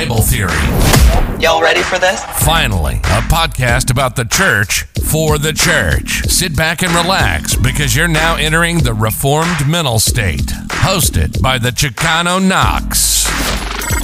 [0.00, 1.42] Bible Theory.
[1.42, 2.24] Y'all ready for this?
[2.42, 6.22] Finally, a podcast about the church for the church.
[6.22, 10.46] Sit back and relax because you're now entering the Reformed mental state.
[10.86, 13.28] Hosted by the Chicano Knox.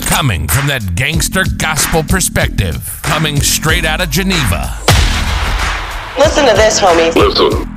[0.06, 4.78] Coming from that gangster gospel perspective, coming straight out of Geneva.
[6.18, 7.14] Listen to this, homie.
[7.14, 7.75] Listen.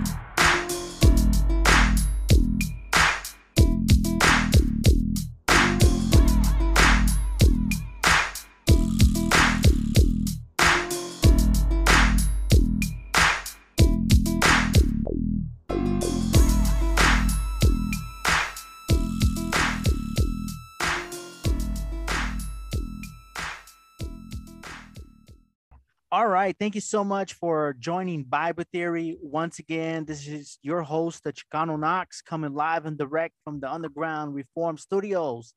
[26.40, 26.56] Right.
[26.58, 29.18] Thank you so much for joining Bible Theory.
[29.22, 33.70] Once again, this is your host, the Chicano Knox, coming live and direct from the
[33.70, 35.54] Underground Reform Studios.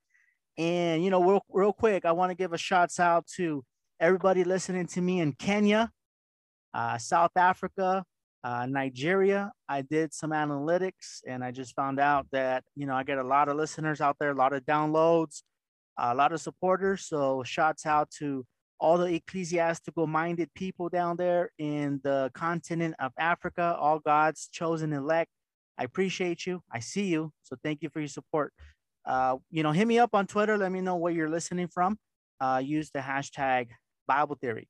[0.59, 3.65] And, you know, real, real quick, I want to give a shout out to
[4.01, 5.89] everybody listening to me in Kenya,
[6.75, 8.05] uh, South Africa,
[8.43, 9.53] uh, Nigeria.
[9.69, 13.25] I did some analytics and I just found out that, you know, I get a
[13.25, 15.43] lot of listeners out there, a lot of downloads,
[15.97, 17.07] a lot of supporters.
[17.07, 18.45] So, shouts out to
[18.83, 24.93] all the ecclesiastical minded people down there in the continent of Africa, all God's chosen
[24.93, 25.31] elect.
[25.79, 26.61] I appreciate you.
[26.71, 27.33] I see you.
[27.45, 28.53] So thank you for your support.
[29.07, 30.59] Uh, you know, hit me up on Twitter.
[30.59, 31.97] Let me know where you're listening from.
[32.41, 33.69] Uh, use the hashtag
[34.09, 34.69] Bible Theory.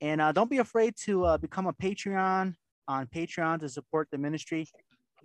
[0.00, 2.54] And uh, don't be afraid to uh, become a Patreon
[2.88, 4.66] on Patreon to support the ministry.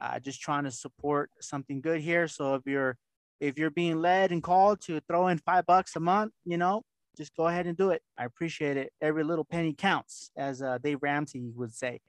[0.02, 2.28] Uh, just trying to support something good here.
[2.28, 2.98] So if you're
[3.40, 6.84] if you're being led and called to throw in five bucks a month, you know,
[7.18, 8.02] just go ahead and do it.
[8.18, 8.92] I appreciate it.
[9.02, 12.00] Every little penny counts, as uh, Dave Ramsey would say.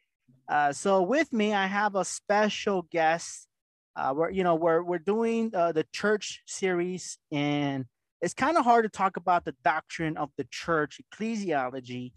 [0.49, 3.47] Uh, so with me, I have a special guest.
[3.97, 7.87] Uh, we're you know we're we're doing uh, the church series, and
[8.21, 12.13] it's kind of hard to talk about the doctrine of the church ecclesiology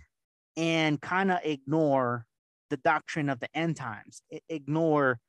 [0.55, 2.25] and kind of ignore
[2.69, 4.22] the doctrine of the end times.
[4.49, 5.19] Ignore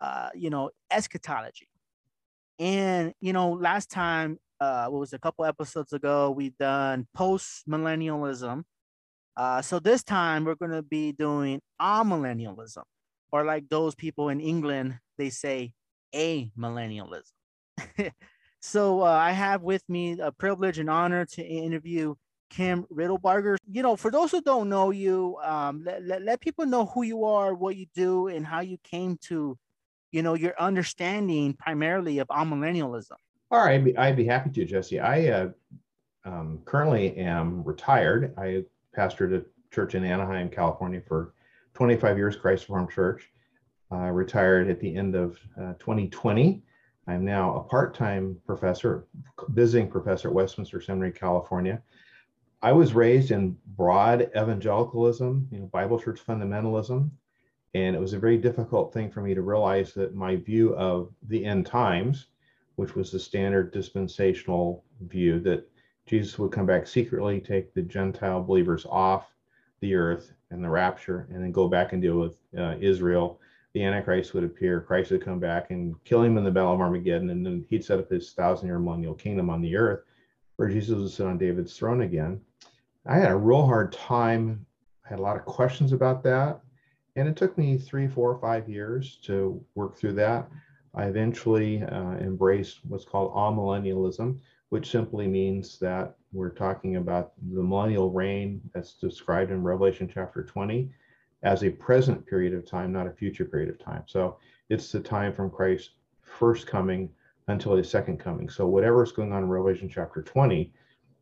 [0.00, 1.68] uh, you know eschatology.
[2.58, 7.06] And you know, last time uh, what was it, a couple episodes ago, we done
[7.14, 8.62] post millennialism.
[9.36, 12.84] Uh, so this time we're going to be doing amillennialism,
[13.32, 15.72] or like those people in England, they say
[16.14, 17.32] a millennialism.
[18.60, 22.14] so uh, I have with me a privilege and honor to interview
[22.50, 23.56] Kim Riddlebarger.
[23.68, 27.02] You know, for those who don't know you, um, let, let, let people know who
[27.02, 29.58] you are, what you do, and how you came to,
[30.12, 33.16] you know, your understanding primarily of amillennialism.
[33.54, 34.98] All right, I'd be, I'd be happy to, Jesse.
[34.98, 35.48] I uh,
[36.24, 38.34] um, currently am retired.
[38.36, 38.64] I
[38.98, 41.34] pastored a church in Anaheim, California for
[41.74, 43.30] 25 years, Christ Reformed Church.
[43.92, 46.64] I retired at the end of uh, 2020.
[47.06, 49.06] I'm now a part-time professor,
[49.50, 51.80] visiting professor at Westminster Seminary, California.
[52.60, 57.08] I was raised in broad evangelicalism, you know, Bible church fundamentalism,
[57.74, 61.12] and it was a very difficult thing for me to realize that my view of
[61.28, 62.26] the end times
[62.76, 65.68] which was the standard dispensational view that
[66.06, 69.32] Jesus would come back secretly, take the Gentile believers off
[69.80, 73.40] the earth and the rapture, and then go back and deal with uh, Israel.
[73.72, 76.80] The Antichrist would appear, Christ would come back and kill him in the Battle of
[76.80, 80.04] Armageddon, and then he'd set up his thousand year millennial kingdom on the earth
[80.56, 82.40] where Jesus would sit on David's throne again.
[83.06, 84.64] I had a real hard time.
[85.04, 86.60] I had a lot of questions about that.
[87.16, 90.48] And it took me three, four, five years to work through that.
[90.94, 94.38] I eventually uh, embraced what's called amillennialism,
[94.68, 100.44] which simply means that we're talking about the millennial reign that's described in Revelation chapter
[100.44, 100.90] 20
[101.42, 104.04] as a present period of time, not a future period of time.
[104.06, 104.38] So
[104.70, 105.90] it's the time from Christ's
[106.22, 107.10] first coming
[107.48, 108.48] until his second coming.
[108.48, 110.72] So whatever's going on in Revelation chapter 20,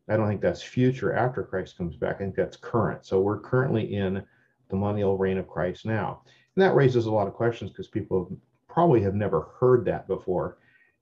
[0.09, 2.15] I don't think that's future after Christ comes back.
[2.15, 3.05] I think that's current.
[3.05, 4.23] So we're currently in
[4.69, 6.21] the millennial reign of Christ now.
[6.55, 8.37] And that raises a lot of questions because people
[8.73, 10.57] probably have never heard that before.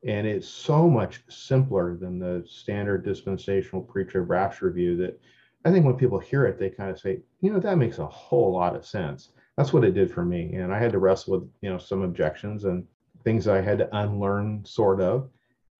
[0.05, 5.19] And it's so much simpler than the standard dispensational preacher rapture view that
[5.63, 8.07] I think when people hear it, they kind of say, you know, that makes a
[8.07, 9.29] whole lot of sense.
[9.57, 10.53] That's what it did for me.
[10.55, 12.85] And I had to wrestle with, you know, some objections and
[13.23, 15.29] things I had to unlearn, sort of.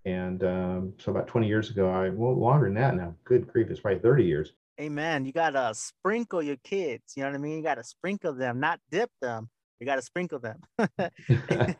[0.06, 3.70] And um, so about 20 years ago, I, well, longer than that now, good grief,
[3.70, 4.54] it's probably 30 years.
[4.80, 5.26] Amen.
[5.26, 7.14] You got to sprinkle your kids.
[7.16, 7.58] You know what I mean?
[7.58, 9.50] You got to sprinkle them, not dip them.
[9.82, 10.62] You got to sprinkle them.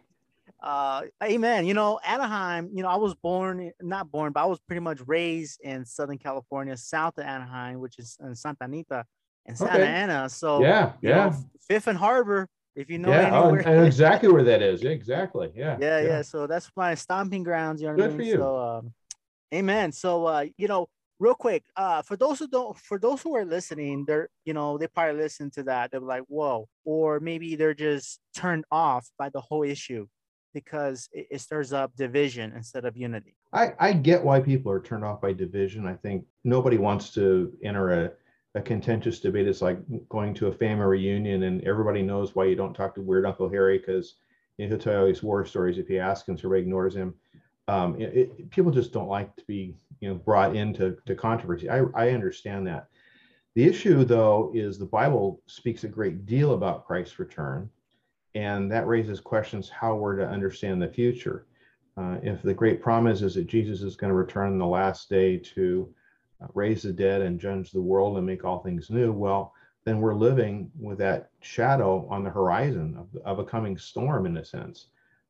[0.64, 1.68] uh, amen.
[1.68, 5.00] You know, Anaheim, you know, I was born, not born, but I was pretty much
[5.06, 9.06] raised in Southern California, south of Anaheim, which is in Santa Anita
[9.46, 9.88] and Santa Okay.
[9.88, 10.30] Ana.
[10.30, 11.34] So, yeah, you know, yeah.
[11.68, 13.68] Fifth and Harbor, if you know yeah, oh, anywhere.
[13.68, 14.82] I know exactly where that is.
[14.82, 15.52] Yeah, exactly.
[15.56, 15.78] Yeah.
[15.80, 16.22] yeah, yeah.
[16.24, 17.84] So that's my stomping grounds.
[17.84, 18.20] You know what I Good mean?
[18.20, 18.38] for you.
[18.38, 18.94] So, um,
[19.54, 19.92] amen.
[19.92, 20.90] So, uh, you know,
[21.22, 24.78] real quick, uh, for those who don't, for those who are listening, they're, you know,
[24.78, 25.92] they probably listen to that.
[25.92, 30.08] They're like, whoa, or maybe they're just turned off by the whole issue
[30.54, 33.36] because it, it stirs up division instead of unity.
[33.54, 35.86] I, I get why people are turned off by division.
[35.86, 38.12] I think nobody wants to enter a,
[38.56, 39.48] a contentious debate.
[39.48, 39.78] It's like
[40.10, 43.48] going to a family reunion and everybody knows why you don't talk to Weird Uncle
[43.48, 44.16] Harry because
[44.58, 47.14] he'll tell you all these war stories if you ask him, so everybody ignores him.
[47.72, 51.70] Um, it, it, people just don't like to be you know brought into to controversy.
[51.70, 52.88] I, I understand that.
[53.56, 57.70] The issue, though, is the Bible speaks a great deal about Christ's return,
[58.36, 61.46] and that raises questions how we're to understand the future.
[61.96, 65.10] Uh, if the great promise is that Jesus is going to return in the last
[65.10, 65.94] day to
[66.42, 69.54] uh, raise the dead and judge the world and make all things new, well,
[69.86, 74.38] then we're living with that shadow on the horizon of, of a coming storm in
[74.38, 74.88] a sense.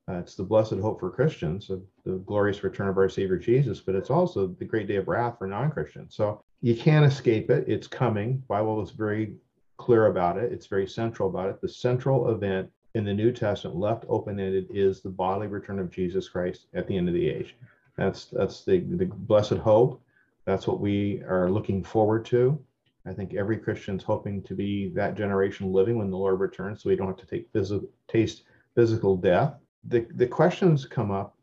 [0.10, 3.80] Uh, it's the blessed hope for Christians of the glorious return of our Savior Jesus,
[3.80, 6.16] but it's also the great day of wrath for non-Christians.
[6.16, 7.66] So you can't escape it.
[7.68, 8.44] It's coming.
[8.48, 9.36] Bible is very
[9.78, 10.52] clear about it.
[10.52, 11.62] It's very central about it.
[11.62, 16.28] The central event in the New Testament, left open-ended, is the bodily return of Jesus
[16.28, 17.56] Christ at the end of the age.
[17.96, 20.02] That's that's the, the blessed hope.
[20.46, 22.60] That's what we are looking forward to.
[23.06, 26.90] I think every Christian's hoping to be that generation living when the Lord returns, so
[26.90, 28.44] we don't have to take physical taste
[28.76, 31.36] physical death the, the questions come up,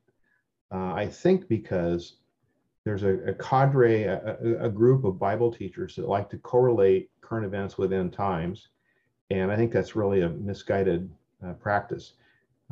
[0.73, 2.15] uh, I think, because
[2.85, 7.45] there's a, a cadre, a, a, group of Bible teachers that like to correlate current
[7.45, 8.69] events with end times.
[9.31, 11.11] And I think that's really a misguided
[11.47, 12.15] uh, practice.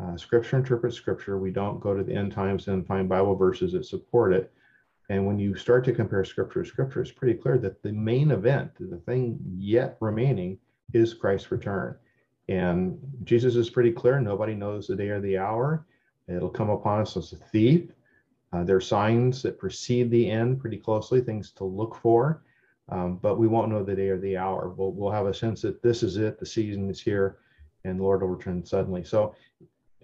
[0.01, 1.39] Uh, scripture interprets scripture.
[1.39, 4.53] We don't go to the end times and find Bible verses that support it.
[5.09, 8.31] And when you start to compare scripture to scripture, it's pretty clear that the main
[8.31, 10.59] event, the thing yet remaining,
[10.93, 11.97] is Christ's return.
[12.49, 15.87] And Jesus is pretty clear nobody knows the day or the hour.
[16.29, 17.91] It'll come upon us as a thief.
[18.53, 22.43] Uh, there are signs that precede the end pretty closely, things to look for,
[22.89, 24.73] um, but we won't know the day or the hour.
[24.77, 27.39] We'll, we'll have a sense that this is it, the season is here,
[27.85, 29.05] and the Lord will return suddenly.
[29.05, 29.35] So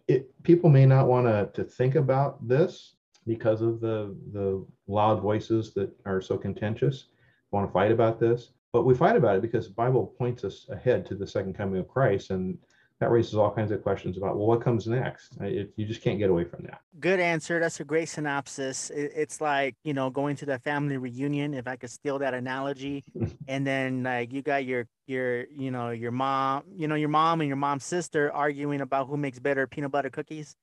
[0.08, 2.94] it, people may not want to, think about this
[3.26, 7.06] because of the, the loud voices that are so contentious,
[7.52, 8.50] want to fight about this.
[8.72, 11.78] But we fight about it because the Bible points us ahead to the second coming
[11.78, 12.56] of Christ, and
[13.00, 15.36] that raises all kinds of questions about well, what comes next?
[15.40, 16.80] It, you just can't get away from that.
[16.98, 17.60] Good answer.
[17.60, 18.88] That's a great synopsis.
[18.90, 22.32] It, it's like you know going to the family reunion, if I could steal that
[22.32, 23.04] analogy,
[23.48, 27.42] and then like you got your your you know your mom, you know your mom
[27.42, 30.56] and your mom's sister arguing about who makes better peanut butter cookies.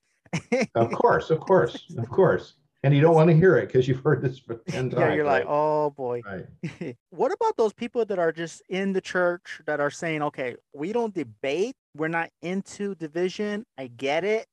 [0.76, 4.02] of course, of course, of course and you don't want to hear it because you've
[4.02, 4.94] heard this for 10 times.
[5.00, 5.46] Yeah, you're right?
[5.46, 6.22] like, oh boy.
[6.26, 6.96] Right.
[7.10, 10.94] what about those people that are just in the church that are saying, okay, we
[10.94, 13.66] don't debate, we're not into division.
[13.78, 14.48] I get it.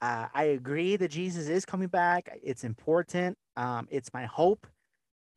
[0.00, 2.38] Uh, I agree that Jesus is coming back.
[2.42, 3.36] It's important.
[3.56, 4.66] Um, it's my hope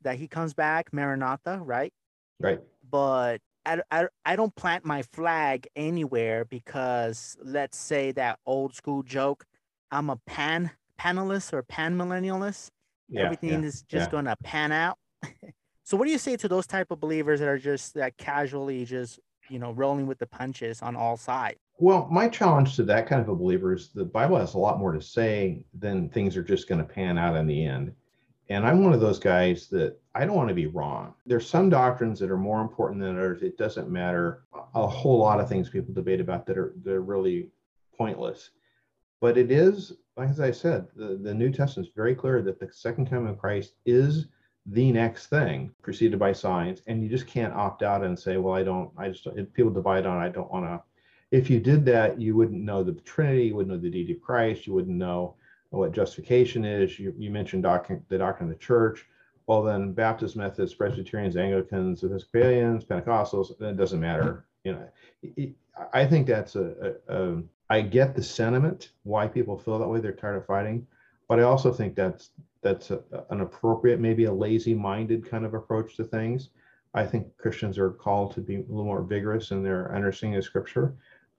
[0.02, 1.94] that he comes back, Maranatha, right?
[2.40, 2.60] Right.
[2.90, 9.04] But I, I, I don't plant my flag anywhere because let's say that old school
[9.04, 9.46] joke,
[9.92, 12.70] I'm a pan panelists or pan millennialists.
[13.08, 14.12] Yeah, Everything yeah, is just yeah.
[14.12, 14.98] gonna pan out.
[15.84, 18.86] so what do you say to those type of believers that are just that casually
[18.86, 19.20] just
[19.50, 21.58] you know rolling with the punches on all sides?
[21.80, 24.80] Well, my challenge to that kind of a believer is the Bible has a lot
[24.80, 27.94] more to say than things are just going to pan out in the end.
[28.50, 31.14] And I'm one of those guys that I don't want to be wrong.
[31.26, 33.44] There's some doctrines that are more important than others.
[33.44, 34.44] It doesn't matter.
[34.74, 37.52] A whole lot of things people debate about that are that are really
[37.98, 38.50] pointless.
[39.22, 42.60] But it is like as I said, the, the New Testament is very clear that
[42.60, 44.28] the second coming of Christ is
[44.66, 46.82] the next thing preceded by signs.
[46.88, 50.06] And you just can't opt out and say well i don't i just people divide
[50.06, 50.82] on i don't want to
[51.32, 54.22] if you did that you wouldn't know the trinity you wouldn't know the deity of
[54.22, 55.36] christ you wouldn't know
[55.72, 56.98] what justification is.
[56.98, 59.06] You, you mentioned doctrine, the doctrine of the church.
[59.48, 64.46] Well then baptist methodists presbyterians anglicans episcopalians pentecostals it doesn't matter.
[64.64, 64.90] You know
[65.94, 70.00] i think that's a, a, a I get the sentiment why people feel that way.
[70.00, 70.88] They're tired of fighting,
[71.28, 75.96] but I also think that's that's a, an appropriate, maybe a lazy-minded kind of approach
[75.96, 76.50] to things.
[76.94, 80.44] I think Christians are called to be a little more vigorous in their understanding of
[80.44, 80.96] Scripture,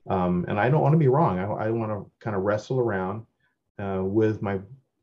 [0.09, 1.39] um, and I don't want to be wrong.
[1.39, 3.27] I, I want to kind of wrestle around
[3.79, 4.61] uh, with my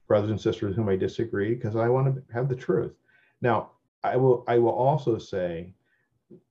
[0.08, 2.94] brothers and sisters whom I disagree because I want to have the truth.
[3.42, 3.72] Now,
[4.04, 5.74] I will I will also say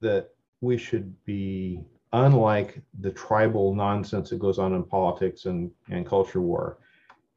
[0.00, 0.30] that
[0.60, 1.80] we should be
[2.12, 6.78] unlike the tribal nonsense that goes on in politics and, and culture war.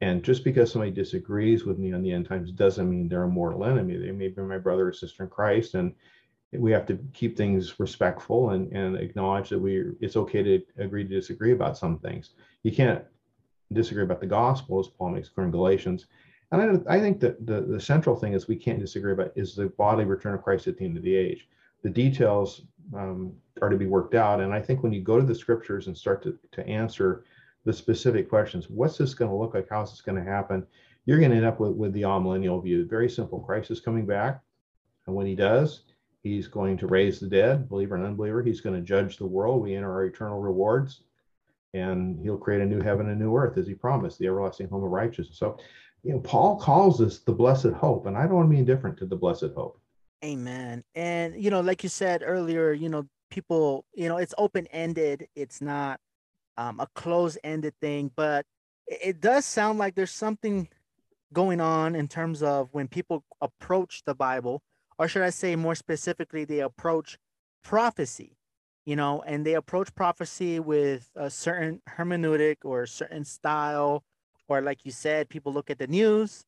[0.00, 3.28] And just because somebody disagrees with me on the end times doesn't mean they're a
[3.28, 3.96] mortal enemy.
[3.96, 5.74] They may be my brother or sister in Christ.
[5.74, 5.94] And
[6.52, 11.04] we have to keep things respectful and, and acknowledge that we it's okay to agree
[11.04, 12.30] to disagree about some things.
[12.62, 13.04] You can't
[13.72, 16.06] disagree about the gospel, as Paul makes clear in Galatians.
[16.50, 19.54] And I, I think that the, the central thing is we can't disagree about is
[19.54, 21.48] the bodily return of Christ at the end of the age.
[21.82, 22.62] The details
[22.94, 24.40] um, are to be worked out.
[24.40, 27.24] And I think when you go to the scriptures and start to, to answer
[27.64, 29.68] the specific questions, what's this going to look like?
[29.70, 30.66] How's this going to happen?
[31.06, 32.86] You're going to end up with, with the amillennial view.
[32.86, 33.40] Very simple.
[33.40, 34.40] Christ is coming back.
[35.06, 35.82] And when he does,
[36.22, 38.42] he's going to raise the dead, believer and unbeliever.
[38.42, 39.62] He's going to judge the world.
[39.62, 41.02] We enter our eternal rewards.
[41.72, 44.84] And he'll create a new heaven and new earth as he promised, the everlasting home
[44.84, 45.38] of righteousness.
[45.38, 45.58] So,
[46.02, 48.06] you know, Paul calls this the blessed hope.
[48.06, 49.80] And I don't want to be indifferent to the blessed hope.
[50.24, 50.84] Amen.
[50.94, 55.28] And you know, like you said earlier, you know, people, you know, it's open ended.
[55.34, 56.00] It's not
[56.56, 58.44] um, a close ended thing, but
[58.86, 60.68] it, it does sound like there's something
[61.32, 64.62] going on in terms of when people approach the Bible,
[64.98, 67.18] or should I say more specifically, they approach
[67.62, 68.36] prophecy,
[68.84, 74.02] you know, and they approach prophecy with a certain hermeneutic or a certain style,
[74.48, 76.44] or like you said, people look at the news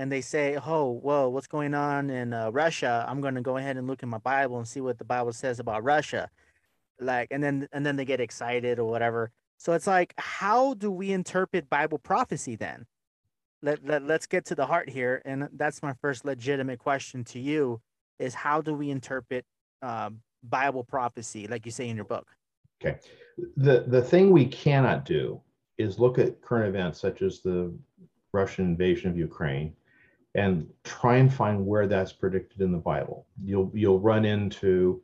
[0.00, 3.58] and they say, "Oh, whoa, what's going on in uh, Russia?" I'm going to go
[3.58, 6.30] ahead and look in my Bible and see what the Bible says about Russia,
[6.98, 9.30] like, and then and then they get excited or whatever.
[9.58, 12.86] So it's like, how do we interpret Bible prophecy then?
[13.60, 17.38] Let, let let's get to the heart here, and that's my first legitimate question to
[17.38, 17.82] you:
[18.18, 19.44] is how do we interpret
[19.82, 22.26] um, Bible prophecy, like you say in your book?
[22.82, 22.98] Okay,
[23.58, 25.42] the the thing we cannot do
[25.76, 27.70] is look at current events such as the
[28.32, 29.74] Russian invasion of Ukraine
[30.34, 33.26] and try and find where that's predicted in the Bible.
[33.42, 35.02] You'll you'll run into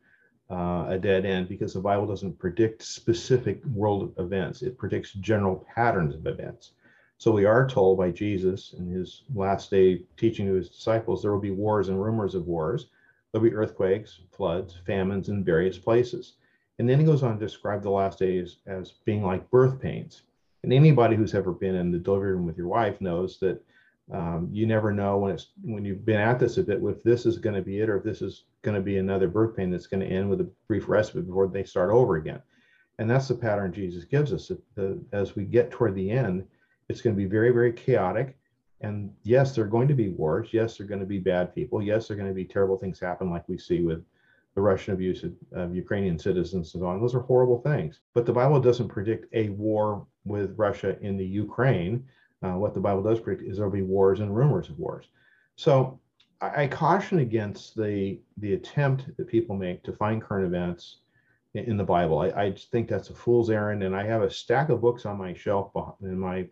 [0.50, 5.66] uh, a dead end because the Bible doesn't predict specific world events; it predicts general
[5.75, 6.73] patterns of events.
[7.18, 11.33] So we are told by Jesus in his last day teaching to his disciples there
[11.33, 12.90] will be wars and rumors of wars.
[13.33, 16.35] There'll be earthquakes, floods, famines in various places.
[16.78, 20.23] And then he goes on to describe the last days as being like birth pains.
[20.62, 23.64] And anybody who's ever been in the delivery room with your wife knows that
[24.12, 27.26] um, you never know when it's when you've been at this a bit if this
[27.26, 29.70] is going to be it or if this is going to be another birth pain
[29.70, 32.40] that's going to end with a brief respite before they start over again.
[32.98, 34.52] And that's the pattern jesus gives us
[35.12, 36.46] as we get toward the end
[36.88, 38.38] it's going to be very very chaotic.
[38.80, 41.52] And yes there are going to be wars yes there are going to be bad
[41.52, 41.82] people.
[41.82, 44.04] Yes there are going to be terrible things happen like we see with
[44.54, 47.00] the russian abuse of, of ukrainian citizens and so on.
[47.00, 47.98] Those are horrible things.
[48.14, 52.04] But the bible doesn't predict a war with russia in the ukraine
[52.43, 55.07] uh, what the Bible does predict is there'll be wars and rumors of wars.
[55.57, 55.99] So
[56.40, 60.99] I, I, caution against the the attempt that people make to find current events
[61.55, 62.19] in, in the Bible.
[62.19, 65.19] I, I think that's a fool's errand, and I have a stack of books on
[65.19, 66.47] my shelf in my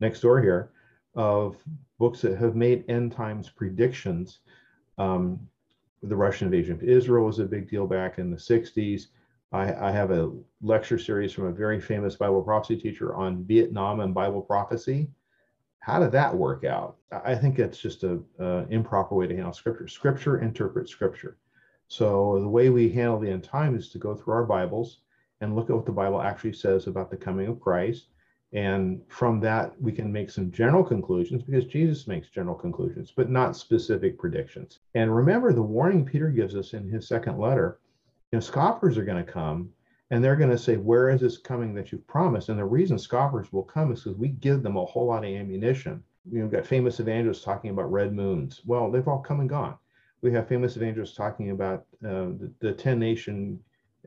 [0.00, 0.70] next door here
[1.14, 1.56] of
[1.98, 4.40] books that have made end times predictions.
[4.98, 5.40] Um,
[6.02, 9.08] the Russian invasion of Israel was a big deal back in the 60s.
[9.52, 10.30] I, I, have a
[10.62, 15.08] lecture series from a very famous Bible prophecy teacher on Vietnam and Bible prophecy.
[15.80, 16.98] How did that work out?
[17.10, 19.88] I think it's just a, a improper way to handle scripture.
[19.88, 21.38] Scripture interprets scripture.
[21.88, 25.00] So the way we handle the end time is to go through our Bibles
[25.40, 28.10] and look at what the Bible actually says about the coming of Christ.
[28.52, 33.30] And from that, we can make some general conclusions because Jesus makes general conclusions, but
[33.30, 34.80] not specific predictions.
[34.94, 37.80] And remember the warning Peter gives us in his second letter
[38.32, 39.70] you know, scoffers are going to come
[40.10, 42.48] and they're going to say, Where is this coming that you've promised?
[42.48, 45.30] And the reason scoffers will come is because we give them a whole lot of
[45.30, 46.02] ammunition.
[46.30, 48.60] You know, we've got famous evangelists talking about red moons.
[48.64, 49.76] Well, they've all come and gone.
[50.22, 53.58] We have famous evangelists talking about uh, the, the 10 nation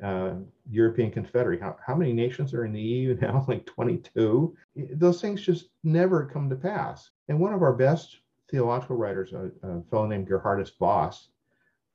[0.01, 0.34] uh,
[0.70, 1.62] European Confederate.
[1.62, 3.44] How, how many nations are in the EU now?
[3.48, 4.56] Like 22.
[4.92, 7.10] Those things just never come to pass.
[7.27, 11.30] And one of our best theological writers, a, a fellow named Geerhardus Vos,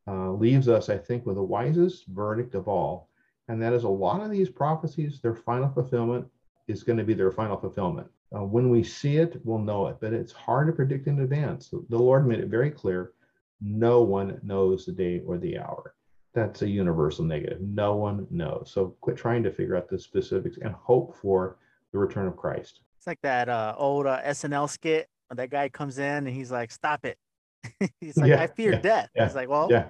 [0.09, 3.11] uh, leaves us, I think, with the wisest verdict of all.
[3.49, 6.27] And that is a lot of these prophecies, their final fulfillment
[6.67, 8.09] is going to be their final fulfillment.
[8.35, 11.69] Uh, when we see it, we'll know it, but it's hard to predict in advance.
[11.71, 13.13] The Lord made it very clear
[13.61, 15.95] no one knows the day or the hour.
[16.35, 17.61] That's a universal negative.
[17.61, 18.71] No one knows.
[18.73, 21.59] So quit trying to figure out the specifics and hope for
[21.93, 22.81] the return of Christ.
[22.99, 25.09] It's like that uh, old uh, SNL skit.
[25.29, 27.19] Where that guy comes in and he's like, "Stop it!"
[28.01, 29.89] he's like, yeah, "I fear yeah, death." Yeah, he's like, "Well, yeah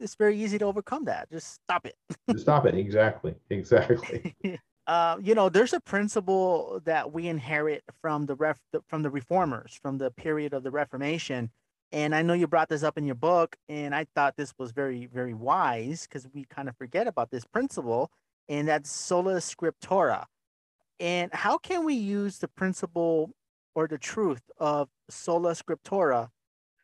[0.00, 1.30] it's very easy to overcome that.
[1.30, 1.96] Just stop it.
[2.36, 2.74] stop it.
[2.74, 3.34] Exactly.
[3.50, 4.34] Exactly.
[4.86, 9.78] uh, you know, there's a principle that we inherit from the ref from the reformers
[9.80, 11.50] from the period of the Reformation.
[11.92, 14.72] And I know you brought this up in your book, and I thought this was
[14.72, 18.10] very, very wise because we kind of forget about this principle,
[18.48, 20.24] and that's sola scriptura.
[20.98, 23.30] And how can we use the principle
[23.74, 26.30] or the truth of sola scriptura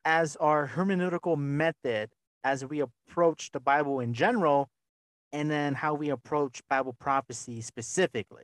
[0.05, 2.11] as our hermeneutical method
[2.45, 4.69] as we approach the Bible in general,
[5.33, 8.43] and then how we approach Bible prophecy specifically.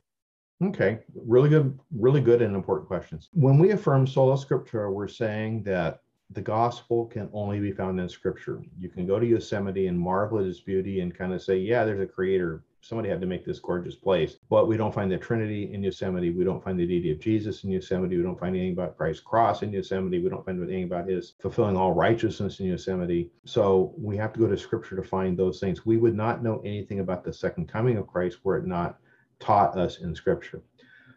[0.61, 3.29] Okay, really good, really good and important questions.
[3.33, 6.01] When we affirm sola scriptura, we're saying that
[6.31, 8.61] the gospel can only be found in scripture.
[8.77, 11.85] You can go to Yosemite and marvel at its beauty and kind of say, yeah,
[11.85, 12.63] there's a creator.
[12.81, 14.37] Somebody had to make this gorgeous place.
[14.49, 16.31] But we don't find the Trinity in Yosemite.
[16.31, 18.15] We don't find the deity of Jesus in Yosemite.
[18.15, 20.23] We don't find anything about Christ's cross in Yosemite.
[20.23, 23.31] We don't find anything about his fulfilling all righteousness in Yosemite.
[23.45, 25.85] So we have to go to scripture to find those things.
[25.85, 28.97] We would not know anything about the second coming of Christ were it not
[29.39, 30.61] taught us in Scripture.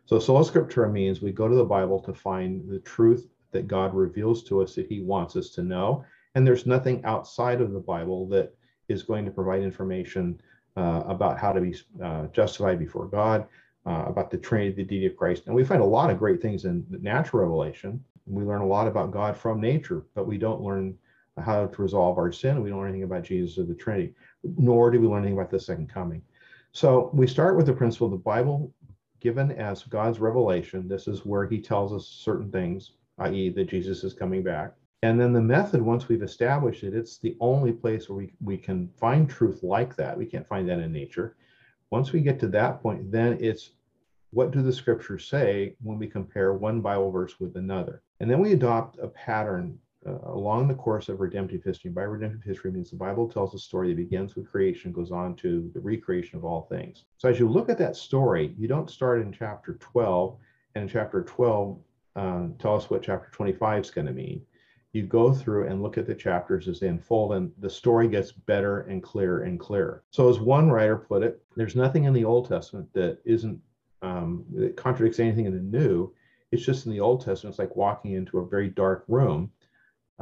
[0.07, 3.95] So sola scriptura means we go to the Bible to find the truth that God
[3.95, 6.05] reveals to us that He wants us to know,
[6.35, 8.55] and there's nothing outside of the Bible that
[8.89, 10.41] is going to provide information
[10.77, 13.47] uh, about how to be uh, justified before God,
[13.87, 15.47] uh, about the Trinity, the deity of Christ.
[15.47, 18.03] And we find a lot of great things in natural revelation.
[18.27, 20.97] We learn a lot about God from nature, but we don't learn
[21.43, 22.63] how to resolve our sin.
[22.63, 24.15] We don't learn anything about Jesus or the Trinity,
[24.57, 26.23] nor do we learn anything about the second coming.
[26.73, 28.73] So we start with the principle of the Bible,
[29.21, 34.05] given as God's revelation, this is where he tells us certain things, i.e., that Jesus
[34.05, 34.73] is coming back.
[35.03, 38.57] And then the method, once we've established it, it's the only place where we, we
[38.57, 40.17] can find truth like that.
[40.17, 41.37] We can't find that in nature.
[41.91, 43.71] Once we get to that point, then it's
[44.31, 48.03] what do the scriptures say when we compare one Bible verse with another?
[48.21, 51.91] And then we adopt a pattern uh, along the course of redemptive history.
[51.91, 55.35] By redemptive history means the Bible tells a story that begins with creation, goes on
[55.37, 57.05] to the recreation of all things.
[57.19, 60.39] So as you look at that story, you don't start in chapter 12,
[60.75, 61.79] and in chapter 12,
[62.15, 64.43] uh, tell us what chapter 25 is going to mean.
[64.93, 68.33] You go through and look at the chapters as they unfold, and the story gets
[68.33, 70.05] better and clearer and clearer.
[70.11, 73.61] So, as one writer put it, there's nothing in the Old Testament that isn't
[74.03, 76.13] um, that contradicts anything in the New.
[76.51, 79.51] It's just in the Old Testament, it's like walking into a very dark room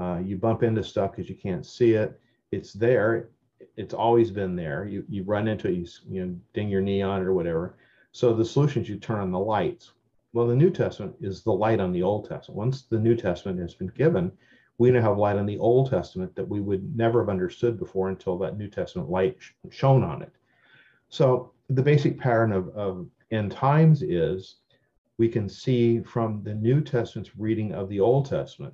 [0.01, 2.19] uh, you bump into stuff because you can't see it.
[2.53, 3.29] It's there.
[3.77, 4.87] It's always been there.
[4.87, 5.75] You you run into it.
[5.75, 7.77] You you know ding your knee on it or whatever.
[8.13, 9.93] So the solution is you turn on the lights.
[10.33, 12.57] Well, the New Testament is the light on the Old Testament.
[12.57, 14.33] Once the New Testament has been given,
[14.81, 18.09] we now have light on the Old Testament that we would never have understood before
[18.09, 19.37] until that New Testament light
[19.69, 20.33] shone on it.
[21.11, 24.57] So the basic pattern of, of end times is
[25.19, 28.73] we can see from the New Testament's reading of the Old Testament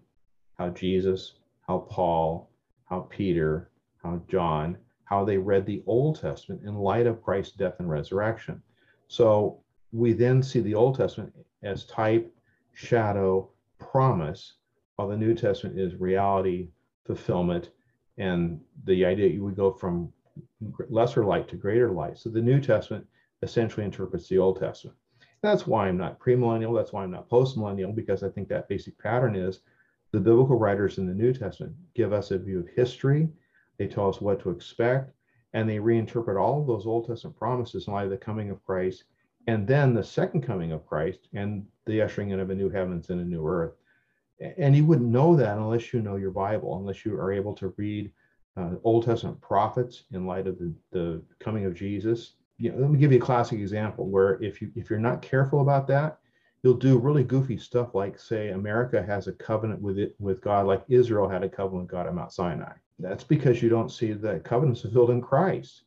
[0.57, 2.51] how Jesus, how Paul,
[2.85, 7.81] how Peter, how John, how they read the Old Testament in light of Christ's death
[7.81, 8.63] and resurrection.
[9.09, 12.33] So we then see the Old Testament as type,
[12.75, 14.53] shadow, promise,
[14.97, 16.69] while the New Testament is reality,
[17.05, 17.71] fulfillment,
[18.19, 20.13] and the idea we go from
[20.89, 22.19] lesser light to greater light.
[22.19, 23.07] So the New Testament
[23.43, 24.97] essentially interprets the Old Testament.
[25.43, 26.75] That's why I'm not premillennial.
[26.75, 29.61] That's why I'm not postmillennial, because I think that basic pattern is
[30.13, 33.29] the biblical writers in the New Testament give us a view of history,
[33.77, 35.13] they tell us what to expect,
[35.53, 38.65] and they reinterpret all of those Old Testament promises in light of the coming of
[38.65, 39.05] Christ,
[39.47, 43.11] and then the second coming of Christ and the ushering in of a new heavens
[43.11, 43.75] and a new earth.
[44.59, 47.73] And you wouldn't know that unless you know your Bible, unless you are able to
[47.77, 48.13] read
[48.57, 52.35] uh, Old Testament prophets in light of the, the coming of Jesus.
[52.59, 55.23] You know, let me give you a classic example where if you if you're not
[55.23, 56.19] careful about that,
[56.63, 60.67] you'll do really goofy stuff like say America has a covenant with it with God
[60.67, 62.73] like Israel had a covenant with God at Mount Sinai.
[62.99, 65.83] That's because you don't see the covenants fulfilled in Christ.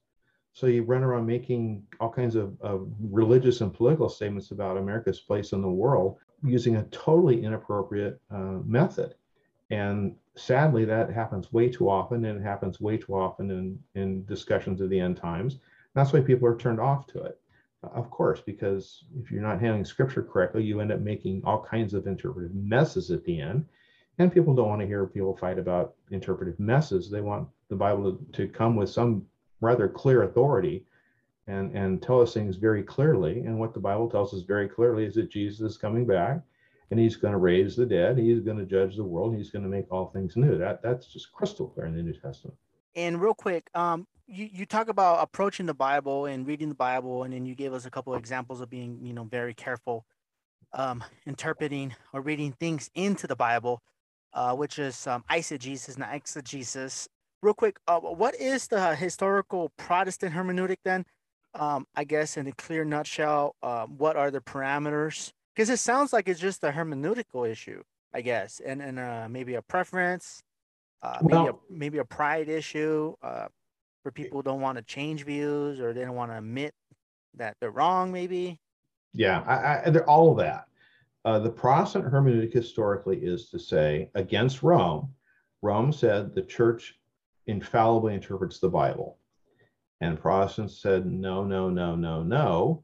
[0.53, 5.19] So you run around making all kinds of, of religious and political statements about America's
[5.19, 9.15] place in the world using a totally inappropriate uh, method.
[9.69, 14.25] And sadly, that happens way too often, and it happens way too often in, in
[14.25, 15.59] discussions of the end times.
[15.93, 17.39] That's why people are turned off to it.
[17.83, 21.93] Of course, because if you're not handling scripture correctly, you end up making all kinds
[21.93, 23.65] of interpretive messes at the end.
[24.17, 27.09] And people don't want to hear people fight about interpretive messes.
[27.09, 29.25] They want the Bible to, to come with some
[29.61, 30.85] rather clear authority
[31.49, 33.39] and, and tell us things very clearly.
[33.39, 36.41] And what the Bible tells us very clearly is that Jesus is coming back
[36.91, 38.17] and he's going to raise the dead.
[38.17, 39.35] He's going to judge the world.
[39.35, 40.57] He's going to make all things new.
[40.57, 42.57] That that's just crystal clear in the New Testament.
[42.95, 47.23] And real quick, um, you, you talk about approaching the Bible and reading the Bible,
[47.23, 50.05] and then you gave us a couple of examples of being, you know, very careful
[50.73, 53.81] um, interpreting or reading things into the Bible,
[54.33, 57.07] uh, which is um, eisegesis, not exegesis.
[57.41, 61.05] Real quick, uh, what is the historical Protestant hermeneutic then?
[61.55, 65.31] Um, I guess in a clear nutshell, uh, what are the parameters?
[65.55, 67.81] Because it sounds like it's just a hermeneutical issue,
[68.13, 70.43] I guess, and and uh, maybe a preference,
[71.01, 73.15] uh, well, maybe a maybe a pride issue.
[73.21, 73.47] Uh,
[74.03, 76.73] for people who don't want to change views or they don't want to admit
[77.35, 78.59] that they're wrong, maybe.
[79.13, 80.65] Yeah, I, I, they're all of that.
[81.25, 85.13] Uh, the Protestant hermeneutic historically is to say against Rome.
[85.61, 86.97] Rome said the church
[87.47, 89.17] infallibly interprets the Bible,
[90.01, 92.83] and Protestants said no, no, no, no, no.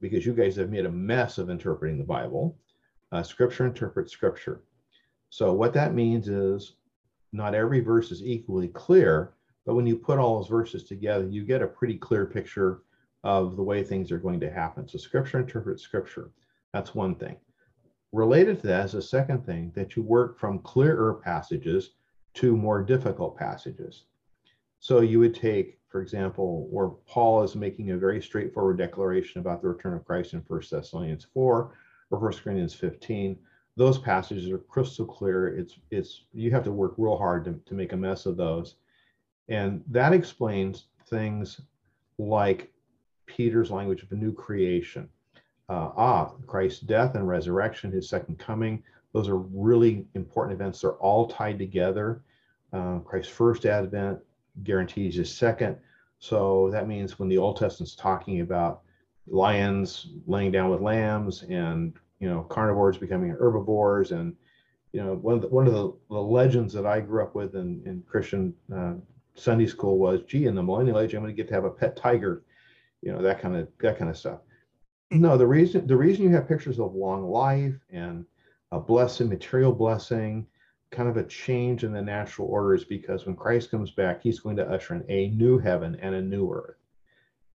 [0.00, 2.56] because you guys have made a mess of interpreting the Bible.
[3.12, 4.62] Uh, scripture interprets scripture.
[5.30, 6.74] So what that means is
[7.32, 11.44] not every verse is equally clear, but when you put all those verses together, you
[11.44, 12.82] get a pretty clear picture
[13.24, 14.88] of the way things are going to happen.
[14.88, 16.30] So scripture interprets scripture.
[16.72, 17.36] That's one thing.
[18.12, 21.90] Related to that is a second thing that you work from clearer passages
[22.34, 24.04] to more difficult passages.
[24.80, 29.62] So you would take, for example, where Paul is making a very straightforward declaration about
[29.62, 31.72] the return of Christ in 1 Thessalonians 4
[32.10, 33.38] or 1 Corinthians 15.
[33.76, 35.48] Those passages are crystal clear.
[35.48, 38.76] It's it's you have to work real hard to, to make a mess of those.
[39.48, 41.60] And that explains things
[42.18, 42.72] like
[43.26, 45.08] Peter's language of a new creation.
[45.68, 50.80] Uh, ah, Christ's death and resurrection, his second coming, those are really important events.
[50.80, 52.22] They're all tied together.
[52.72, 54.18] Uh, Christ's first advent
[54.62, 55.76] guarantees his second.
[56.18, 58.82] So that means when the Old Testament's talking about
[59.26, 64.34] lions laying down with lambs and you know carnivores becoming herbivores and
[64.92, 67.54] you know one of the, one of the, the legends that I grew up with
[67.54, 68.94] in, in Christian uh,
[69.36, 71.70] Sunday school was, gee, in the millennial age, I'm going to get to have a
[71.70, 72.42] pet tiger,
[73.02, 74.40] you know, that kind of that kind of stuff.
[75.10, 78.24] No, the reason the reason you have pictures of long life and
[78.72, 80.46] a blessing, material blessing,
[80.90, 84.40] kind of a change in the natural order is because when Christ comes back, he's
[84.40, 86.76] going to usher in a new heaven and a new earth.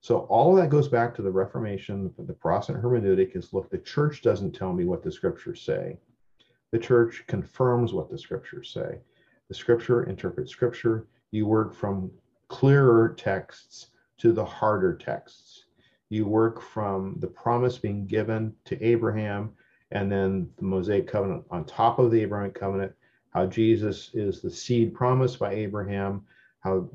[0.00, 3.78] So all of that goes back to the Reformation, the Protestant hermeneutic is look, the
[3.78, 5.98] church doesn't tell me what the scriptures say.
[6.70, 9.00] The church confirms what the scriptures say.
[9.48, 12.10] The scripture interprets scripture you work from
[12.48, 13.88] clearer texts
[14.18, 15.64] to the harder texts.
[16.10, 19.52] You work from the promise being given to Abraham
[19.90, 22.92] and then the Mosaic covenant on top of the Abrahamic covenant,
[23.30, 26.24] how Jesus is the seed promised by Abraham,
[26.60, 26.88] how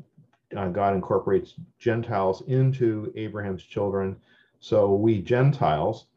[0.55, 4.15] uh, God incorporates Gentiles into Abraham's children.
[4.59, 6.07] So we Gentiles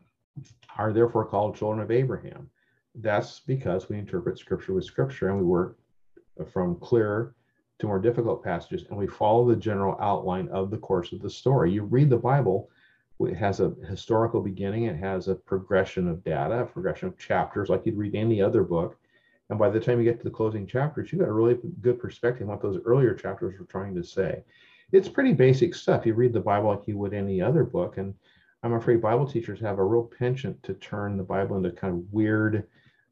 [0.77, 2.51] are therefore called children of Abraham.
[2.95, 5.79] That's because we interpret scripture with scripture and we work
[6.53, 7.35] from clearer
[7.79, 11.29] to more difficult passages, and we follow the general outline of the course of the
[11.29, 11.73] story.
[11.73, 12.71] You read the Bible,
[13.21, 17.69] it has a historical beginning, it has a progression of data, a progression of chapters,
[17.69, 18.99] like you'd read any other book.
[19.51, 22.01] And by the time you get to the closing chapters, you got a really good
[22.01, 24.43] perspective on what those earlier chapters were trying to say.
[24.93, 26.07] It's pretty basic stuff.
[26.07, 27.99] You read the Bible like you would any other book.
[27.99, 28.15] And
[28.63, 32.13] I'm afraid Bible teachers have a real penchant to turn the Bible into kind of
[32.13, 32.67] weird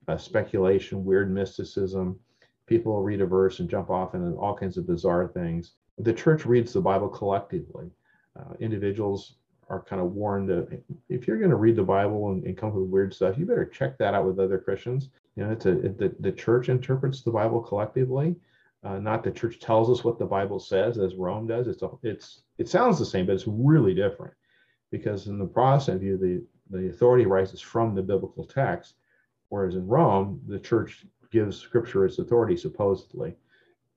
[0.09, 2.19] uh, speculation, weird mysticism
[2.67, 5.73] people read a verse and jump off into all kinds of bizarre things.
[5.99, 7.91] The church reads the Bible collectively.
[8.39, 9.37] Uh, individuals
[9.69, 10.67] are kind of warned to,
[11.09, 13.47] if you're going to read the Bible and, and, come up with weird stuff, you
[13.47, 15.11] better check that out with other Christians.
[15.37, 18.37] You know, it's a, it, the, the church interprets the Bible collectively.
[18.85, 21.67] Uh, not the church tells us what the Bible says, as Rome does.
[21.67, 24.35] It's a, it's it sounds the same, but it's really different,
[24.91, 28.95] because in the Protestant view, the the authority rises from the biblical text,
[29.49, 33.35] whereas in Rome, the church gives scripture its authority, supposedly.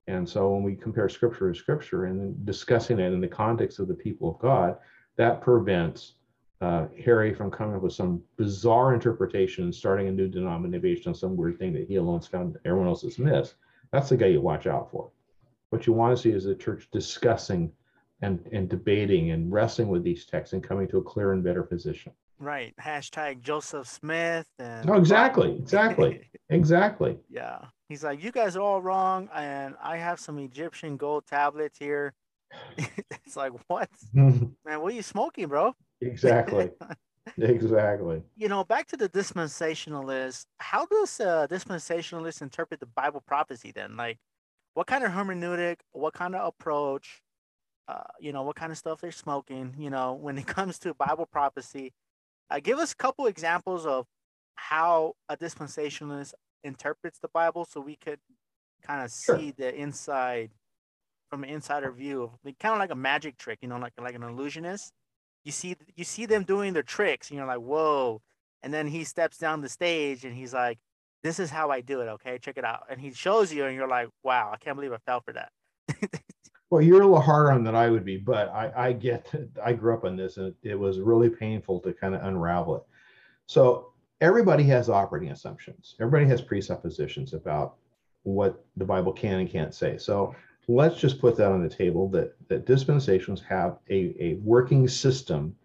[0.07, 3.87] And so when we compare scripture to scripture and discussing it in the context of
[3.87, 4.77] the people of God,
[5.17, 6.13] that prevents
[6.61, 11.15] uh, Harry from coming up with some bizarre interpretation and starting a new denomination on
[11.15, 13.55] some weird thing that he alone's found everyone else has missed.
[13.91, 15.11] That's the guy you watch out for.
[15.69, 17.71] What you want to see is the church discussing
[18.21, 21.63] and, and debating and wrestling with these texts and coming to a clear and better
[21.63, 22.11] position.
[22.39, 22.73] Right.
[22.81, 27.17] Hashtag Joseph Smith and No, exactly, exactly, exactly.
[27.29, 27.59] Yeah.
[27.89, 32.13] He's like, you guys are all wrong, and I have some Egyptian gold tablets here.
[32.77, 33.89] it's like, what?
[34.13, 35.73] Man, what are you smoking, bro?
[36.01, 36.71] Exactly.
[37.37, 38.23] exactly.
[38.35, 40.45] You know, back to the dispensationalist.
[40.59, 43.97] How does a dispensationalist interpret the Bible prophecy then?
[43.97, 44.17] Like,
[44.73, 47.21] what kind of hermeneutic, what kind of approach,
[47.87, 50.93] uh, you know, what kind of stuff they're smoking, you know, when it comes to
[50.93, 51.93] Bible prophecy?
[52.49, 54.05] Uh, give us a couple examples of
[54.55, 56.33] how a dispensationalist
[56.63, 58.19] interprets the Bible, so we could
[58.81, 59.37] kind of sure.
[59.37, 60.51] see the inside
[61.29, 64.15] from an insider view of kind of like a magic trick, you know, like like
[64.15, 64.93] an illusionist.
[65.47, 68.21] You see you see them doing their tricks, and you're like, whoa!
[68.63, 70.77] And then he steps down the stage, and he's like,
[71.23, 72.09] "This is how I do it.
[72.09, 74.91] Okay, check it out." And he shows you, and you're like, "Wow, I can't believe
[74.91, 75.51] I fell for that."
[76.69, 79.33] Well, you're a little harder on than I would be, but I, I get
[79.63, 82.75] I grew up on this and it, it was really painful to kind of unravel
[82.75, 82.83] it.
[83.45, 85.95] So everybody has operating assumptions.
[86.01, 87.75] Everybody has presuppositions about
[88.23, 89.97] what the Bible can and can't say.
[89.97, 90.35] So
[90.67, 95.55] let's just put that on the table that, that dispensations have a, a working system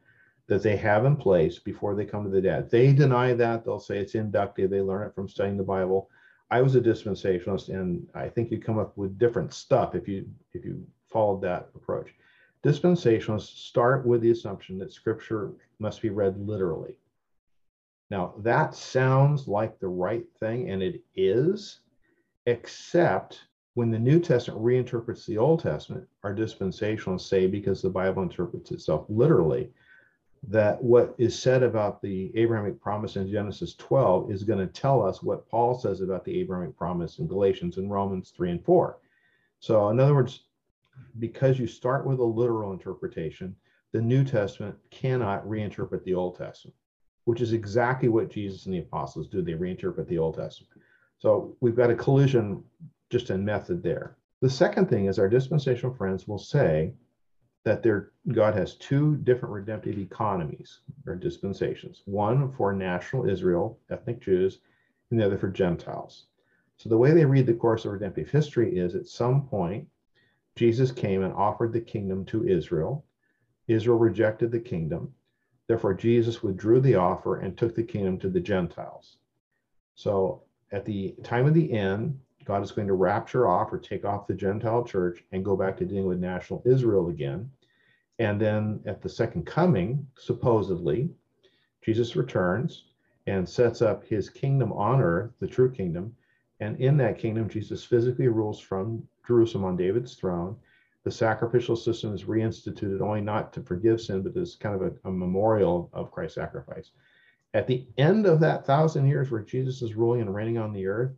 [0.49, 2.71] that they have in place before they come to the dad.
[2.71, 3.65] They deny that.
[3.65, 4.71] They'll say it's inductive.
[4.71, 6.09] They learn it from studying the Bible.
[6.51, 10.29] I was a dispensationalist, and I think you come up with different stuff if you
[10.53, 12.15] if you followed that approach.
[12.65, 16.95] dispensationalists start with the assumption that scripture must be read literally.
[18.11, 21.81] Now, that sounds like the right thing, and it is,
[22.47, 23.41] except
[23.75, 28.71] when the New Testament reinterprets the Old Testament, our dispensationalists say, because the Bible interprets
[28.71, 29.71] itself literally,
[30.49, 35.01] that what is said about the Abrahamic promise in Genesis 12 is going to tell
[35.01, 38.99] us what Paul says about the Abrahamic promise in Galatians and Romans 3 and 4.
[39.61, 40.41] So, in other words,
[41.21, 43.55] because you start with a literal interpretation,
[43.93, 46.75] the New Testament cannot reinterpret the Old Testament,
[47.25, 49.43] which is exactly what Jesus and the apostles do.
[49.43, 50.73] They reinterpret the Old Testament.
[51.19, 52.65] So, we've got a collision
[53.12, 54.16] just a method there.
[54.40, 56.94] The second thing is our dispensational friends will say
[57.62, 64.20] that their God has two different redemptive economies or dispensations, one for national Israel, ethnic
[64.20, 64.61] Jews,
[65.11, 66.25] and the other for Gentiles.
[66.79, 69.87] So the way they read the course of redemptive history is at some point,
[70.57, 73.05] Jesus came and offered the kingdom to Israel.
[73.68, 75.12] Israel rejected the kingdom.
[75.68, 79.18] Therefore, Jesus withdrew the offer and took the kingdom to the Gentiles.
[79.94, 84.05] So at the time of the end, God is going to rapture off or take
[84.05, 87.51] off the Gentile church and go back to dealing with national Israel again.
[88.19, 91.11] And then at the second coming, supposedly,
[91.83, 92.85] Jesus returns
[93.27, 96.15] and sets up his kingdom on earth, the true kingdom.
[96.61, 100.57] And in that kingdom, Jesus physically rules from Jerusalem on David's throne.
[101.05, 105.09] The sacrificial system is reinstituted only not to forgive sin, but as kind of a,
[105.09, 106.93] a memorial of Christ's sacrifice.
[107.55, 110.87] At the end of that thousand years where Jesus is ruling and reigning on the
[110.87, 111.13] earth,